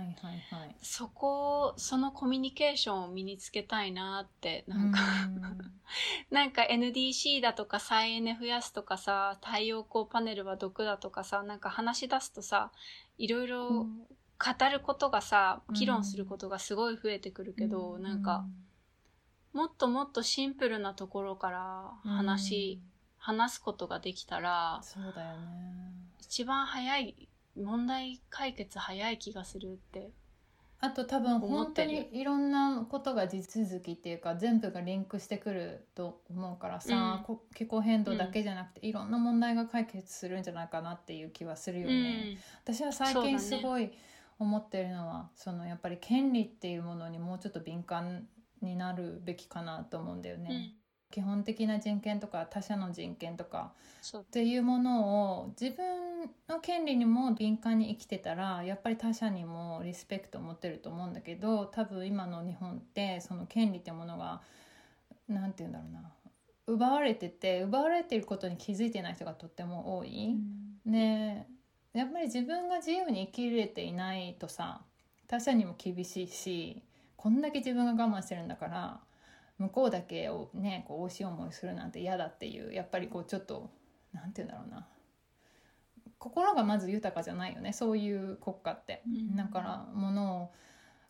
[0.81, 4.99] そこをそのコミュニケーションを身につけたいなってなんか、
[6.31, 12.73] なんか NDC だとか再エネ増やすとかさ太陽光パネルは毒だとかさなんか話し出すとさ
[13.19, 13.87] いろいろ
[14.45, 15.74] 語ることがさ、うん。
[15.74, 18.45] 議論することがすごい増えてくるけど、なんか
[19.53, 22.80] もっともっとシンプルなところから話、
[23.18, 25.95] 話すことができたらそうだよね。
[26.20, 30.11] 一番早い問題解決早い気がするって
[30.80, 37.24] あと多分思本当にいろんなことが地続きっていうか全部がリンクしてくると思うからさ、うん。
[37.24, 42.36] こ気候変動だけじゃなくて、いろんな問題が解決するんじゃないかなっていう気はするよね。
[42.64, 43.92] 私は最近すごい
[44.39, 48.26] 思ってるのはそのやっぱり権利っていうものにもうちょっと敏感
[48.62, 50.49] になるべきかなと思うんだよね。
[50.51, 50.72] うん、うん、
[51.11, 53.72] 基本的な人権とか他者の人権とか
[54.16, 64.43] っていうものを自分の権利にも敏感に生きてたらやっぱり他者にもリスペクトを持ってると思うんだけど多分今の日本ってその権利ってものが
[65.28, 66.12] 何て言うんだろうな
[66.66, 70.37] 奪われてて奪われていることに気づいてない人がとっても多い。
[70.87, 71.49] ね
[71.95, 74.82] やっぱり自分が自由に生きれていないとさ
[75.28, 76.82] 他者にも厳しいし
[77.16, 79.01] こんだけ自分が我慢してるんだから
[79.59, 83.70] 向こうだけをねこう美味しい思いするなんて嫌だっていうやっぱりこうちょっと
[84.12, 84.86] なんて言うんだろうな
[86.18, 89.03] 心がまず豊かじゃないよねそういう国家って。
[89.07, 90.53] うんだから物を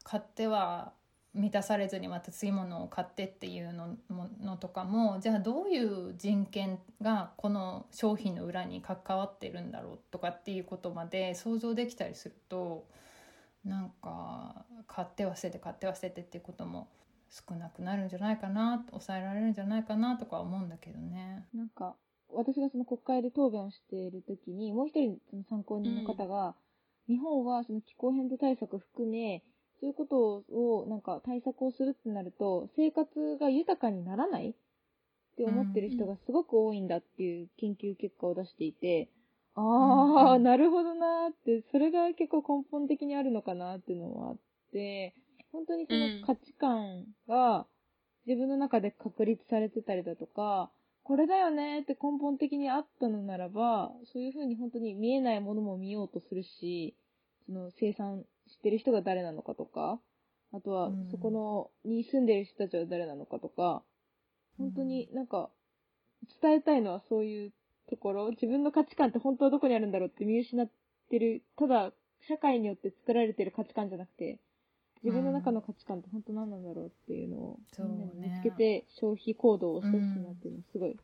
[0.03, 0.93] 買っては
[1.35, 12.87] 満たされずにまた次物を買ってっていうのものとかもじゃあどういう人権がこの商品の裏に関わってるんだろうとかっていうことまで想像できたりすると
[13.64, 16.89] なんか買って忘れて買って忘れてっていうことも
[17.35, 21.45] 少なくなるんじゃないかな抑えられるんじゃないかなとか思うんだけどね。
[21.53, 21.97] なんか、
[22.32, 26.55] 私がその国会で答弁をしているときに、もう一人その参考人の方が、
[27.09, 29.43] 日本はその気候変動対策を含め、
[29.85, 34.55] そういうことを、なんか対策をするってなると、生活が豊かにならないっ
[35.37, 39.11] て思ってる人がすごく多いんだっていう研究結果を出していて、
[39.55, 39.61] あ
[40.30, 40.43] あ、うん。
[40.43, 44.37] なるほどなーって、それが結構根本的にあるのかなっていうのはあっ
[44.72, 45.14] て、
[45.53, 47.66] 本当にその価値観が
[48.26, 50.70] 自分の中で確立されてたりだとか、
[51.03, 56.97] これだよねって根本的にあったのならば、そういうふうに本当に見えないものも見ようとするし、
[57.45, 58.24] その生産
[58.55, 60.01] してる人が誰なのかとか、
[60.53, 61.09] あとはうん。
[61.11, 63.83] そこの、に住んでる人たちは誰なのかとか、
[64.57, 65.51] 本当になんか、
[66.41, 67.53] 伝えたいのはそういう
[67.91, 70.71] ところ、自分の価値観って本当はどこにあるんだろうって見失っ
[71.11, 71.93] てる、ただ、
[72.29, 74.39] 社会によって作られてる価値観じゃなくて、
[75.03, 77.95] 自分の中の価値観って本当何なんだろうっていうのを、そうね。
[77.95, 80.97] みんなに見つけて消費行動をしてほしいなっていうのはすごい。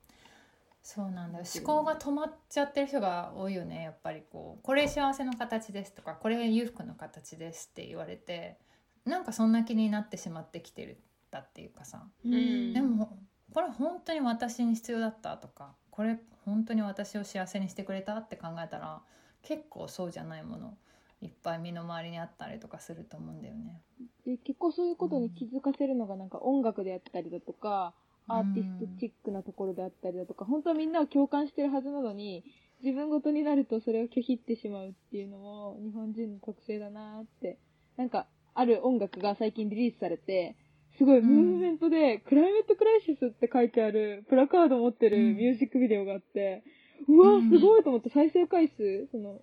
[0.93, 1.39] そうなんだ。
[1.39, 3.85] よ思考が止まっちゃってる人が多いよね。
[3.85, 8.59] やっぱりこうこれ幸せの形ですとかこれ裕福の形ですって言われて
[9.05, 10.99] なんかそんな気になってしまってきてる
[11.31, 12.03] だっていうかさ。
[12.27, 12.73] ん。
[12.73, 13.17] でも
[13.55, 19.01] これ本当に私に必要だったとかこれ本当に私を幸せにしてくれたって考えたら
[19.43, 20.77] 結構そうじゃないもの
[21.23, 23.81] いっぱい身の回りにあったりとかすると思うんだよね。
[24.27, 28.00] で、結構そういうことに気づかせるのがなんか音楽であったりだとか、うん
[28.39, 32.45] アーティストチックなところであったりだとか、本当はみんなを共感してるはずなのに、
[32.83, 37.59] 自分ごとになるとそれを拒否ってしまうっていうのも日本人の特性だなーって。
[37.97, 40.57] なんか、ある音楽が最近リリースされて、
[40.99, 46.63] すごいムーブメントで、クライメットクライシスって書いてあるプラカード持ってるうんミュージックビデオがあって、
[47.09, 49.41] うわうんーすごいと思って再生回数、その、が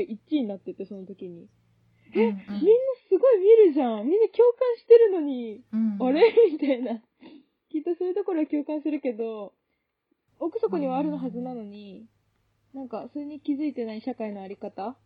[0.00, 1.48] 1位になってて、その時に。
[2.12, 2.36] えみんな
[3.08, 4.06] すごい見るじゃん。
[4.06, 6.22] みんな共感してるのに、うんあれ？
[6.50, 7.00] みたいな。
[7.70, 9.52] きっとそういうところは共感するけど、
[10.38, 12.06] 奥底にはあるはずなのに、
[12.74, 14.96] なんか、それに気づいてない社会のあり方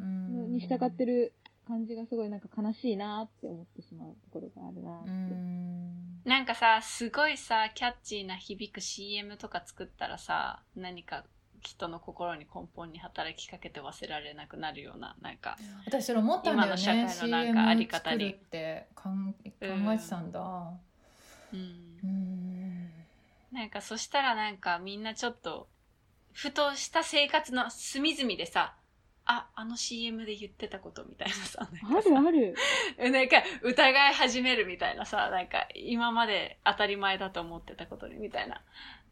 [0.00, 0.52] うん。
[0.52, 1.32] に従ってる
[1.66, 5.10] 感じがすごいなんか悲しいなって思ってしまうところがあるなって。
[5.10, 6.22] うん。
[6.24, 11.24] なんかさすごいさキャッチーな響く CM とか作ったらさ何か
[11.60, 15.56] 人の心に根本に働きかけて忘れられなくなるようななんか
[15.86, 16.82] 私それ思ったんだよね。
[16.82, 18.32] 今の社会のなんかあり方に。
[18.32, 19.10] って考
[19.44, 20.40] えてたんだ。
[20.40, 20.86] うん
[21.52, 22.90] うん。
[23.52, 25.68] なんかそしたらなんかみんなちょっと
[26.32, 28.74] ふとした生活の隅々でさ
[29.24, 32.54] ああの CM で言ってたことみたいなさなんかあさるある。
[33.10, 38.62] なんか疑い始めるみたいなさなんか今まで当たり前だと思ってたことにみたいな。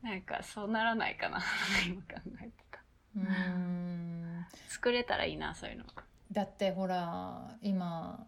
[0.02, 1.40] なんかそうならないかな
[1.88, 2.08] 今考
[2.42, 2.80] えてた。
[3.16, 4.46] うん。
[4.68, 5.84] 作れたらいいなそういうの。
[6.30, 8.26] だってほら今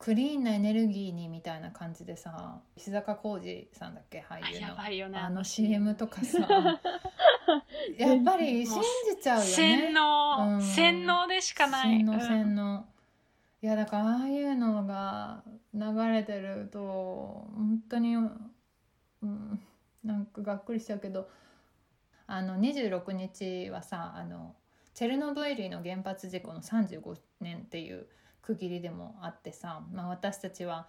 [0.00, 4.20] クリーンなエネルギーにみたいな感じでさ石坂浩二さんだっけ？
[4.26, 4.68] 俳あ優の。
[4.68, 5.18] やばいよね。
[5.18, 6.38] あの CM とかさ。
[7.98, 8.80] やっぱり信
[9.14, 9.50] じちゃうよね。
[9.50, 10.62] 洗脳、うん。
[10.62, 11.98] 洗脳でしかない。
[11.98, 12.20] 洗脳うん。
[12.20, 12.86] 洗脳、
[13.62, 15.42] いやだからああいうのが
[15.74, 15.80] 流
[16.10, 16.80] れてると
[17.54, 18.20] 本当に、う
[19.26, 19.60] ん、
[20.02, 21.28] なんかがっくりしちゃうけど
[22.26, 24.54] あの26日はさあの
[24.94, 28.06] チェルノブイリの原発事故の35年っていう
[28.42, 30.86] 区切りでもあってさ、まあ、私たちは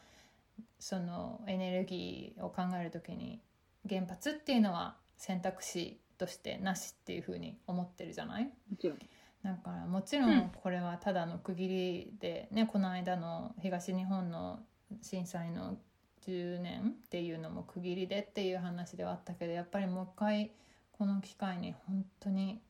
[0.80, 3.42] そのエネルギーを考える時に
[3.88, 8.46] 原発っていうのは選択肢としてなしっていうふうに思ってるじゃない？
[8.46, 9.00] もちろん。
[9.44, 14.60] だからもちろうんんこれはただの区切りでね、この間の東日本の
[15.02, 15.78] 震災の
[16.28, 20.52] 10年っていうのも区切りでっていう話ではあったけどやっぱりもう一回
[20.92, 22.62] この機会に本当に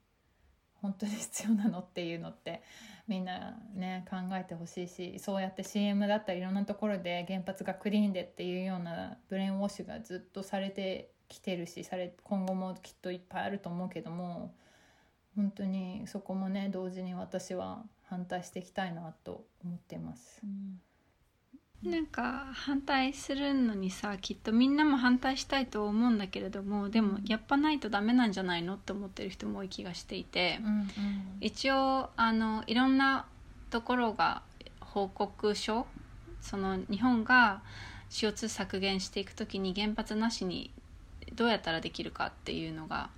[0.81, 2.63] 本当に必要なのっていうのって
[3.07, 14.53] みんなね考えてほしいしそうやって CM だったりいろんなところで原発がクリーンでっていうようなブレインウォッシュがずっとされてきてるしされ今後もきっといっぱいあると思うけども
[15.35, 20.41] 本当にそこもね同時に私は反対していきたいなと思っています。
[21.83, 30.87] なんか反対するのにさきっとみんなも反対したいと思うんだけれどもでもやっぱないとダメなんじゃないのって思ってる人も多い気がしていて、うん
[31.41, 33.25] 一応あのいろんな
[33.71, 34.43] ところが
[34.79, 35.87] 報告書
[36.39, 37.61] その日本が
[38.11, 40.71] CO2 削減していく時に原発なしに
[41.33, 43.09] どうやったらできるかっていうのが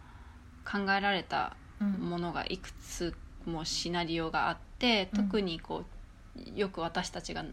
[0.64, 1.92] 考えられたうん。
[2.10, 3.14] ものがいくつ
[3.46, 5.26] もシナリオがあってうん。
[5.26, 5.84] 特にこ
[6.38, 7.44] うよく私たちが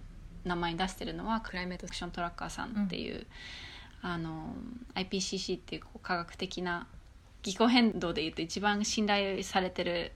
[0.45, 3.26] 名前に出してるのはクライメートアクショントラッカーさんっていう、
[4.03, 4.55] あの
[4.95, 6.86] IPCC っていうこう科学的な
[7.43, 10.12] 気候変動でいうと一番信頼されてる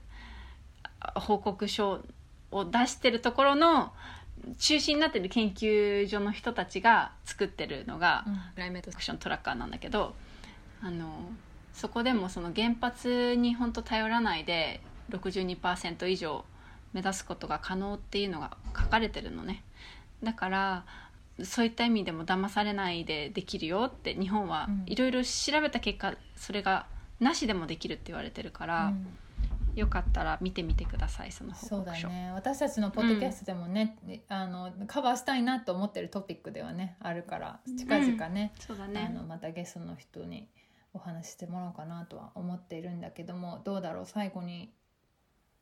[0.99, 2.03] あ報告書
[2.51, 3.91] を出してるところの
[4.59, 8.33] 中心になってる研究所の人たちが作ってるのが、うん。
[8.33, 10.15] クライメートアクショントラッカーなんだけど
[10.81, 11.29] あの
[11.73, 16.45] そこでもその原発に本当頼らないで62%以上
[16.93, 19.63] 目指すことが可能っていうのが書かれてるのね
[20.25, 20.85] だから
[21.43, 26.87] そういった意味でも騙されないでできるよって日本はうんいろいろ調べた結果それが
[27.19, 29.07] なしでもできるって言われてるから、うん
[29.75, 31.91] よかったら見てみてくださいその報そうだ。
[31.91, 33.97] ね私たちのポッドキャストでもね、
[34.29, 40.47] あのカバーしたいなと思ってるトピックではねあるから近々ね、あそうだねのまたゲストの人に
[40.93, 44.71] お話ししてもらおうかなとは思っているんだけどもどうだろう最後に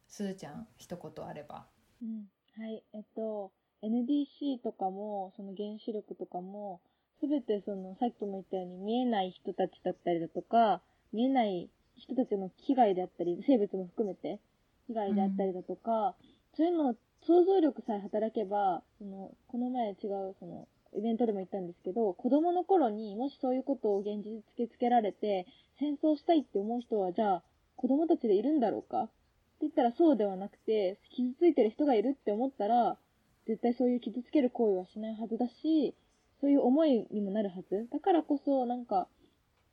[0.07, 1.65] すずちゃん一言あれば。
[2.01, 2.25] うん。
[2.55, 2.83] はい。
[2.93, 3.51] えっと、
[3.83, 6.79] NDC とかも、その原子力とかも、
[7.19, 10.81] すべてその、さっきも言ったように見えない人たちだったりだとか、
[11.11, 14.39] 見えない人たちの危害であったり、生物も含めて、
[14.87, 16.15] 被害であったりだとか、
[16.55, 25.47] そういうのを想像力さえ働けば、その、この前違う、その、イベントでも言ったんですけど、子供の頃にもしそういうことを現実に突きつけられて、
[25.79, 27.43] 戦争したいって思う人は、じゃあ、
[27.75, 29.11] 子供たちでいるんだろうかって
[29.61, 32.97] 言ったらそうではなくて、傷ついてる人がいるって思ったら、
[33.47, 35.95] 絶対そういう傷つける行為はしないはずだし、
[36.41, 37.87] そういう思いにもなるはず。
[37.91, 39.07] だからこそ、なんか、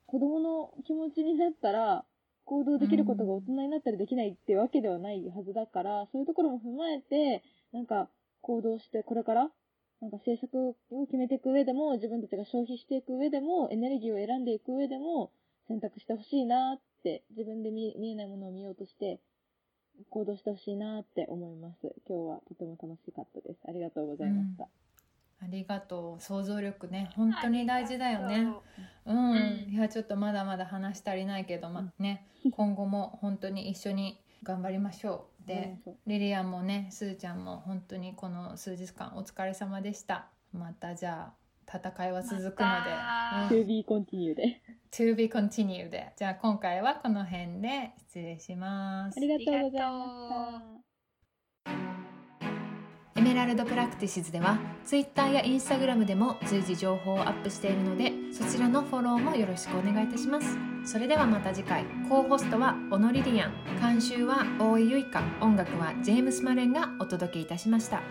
[0.06, 2.04] 子供の気持ちになったら、
[2.44, 8.08] 行動できることが大人になったらできないってわけではないはずだから、そういうところも踏まえて、なんか、
[8.40, 9.50] 行動して、これから、
[10.00, 15.30] なんか政策を決めていく上でも、自分たちが消費していく上でも、エネルギーを選んでいく上でも、
[15.68, 19.20] 選択してほしいなって、自分で見えないものを見ようとして、
[20.10, 21.94] 行動してほしいなって思います。
[22.08, 23.60] 今日はとても楽しかったです。
[23.68, 24.68] ありがとうございました。
[25.42, 28.46] ありがとう想像力ね本当に大事だよね。
[29.06, 35.46] うん、うんいやちょっとまだまだ話足りないけど、まあね今後も本当に一緒に頑張りましょう。
[35.46, 40.28] で、リリアンもねすずちゃんも本当にこの数日間お疲れ様でした。
[40.52, 41.39] またじゃあ
[41.72, 42.66] 戦いは続くの
[43.48, 44.60] で、To be continue で。
[44.90, 49.16] To be continued でじゃあ今回はこの辺で失礼します。
[49.16, 49.20] あ。
[49.20, 49.76] りがとうございまし
[53.14, 53.20] た。
[53.20, 60.56] エメラルドプラクティシズでは Twitter や Instagram でも随時情報をアップしているのでそちらのフォローもよろしくお願いいたします。
[60.84, 61.84] それではまた次回。
[62.08, 63.70] co-host は小野リリアン。
[63.80, 68.02] 監修は大井ゆいか音楽はジェームス・マレンがお届けいたしました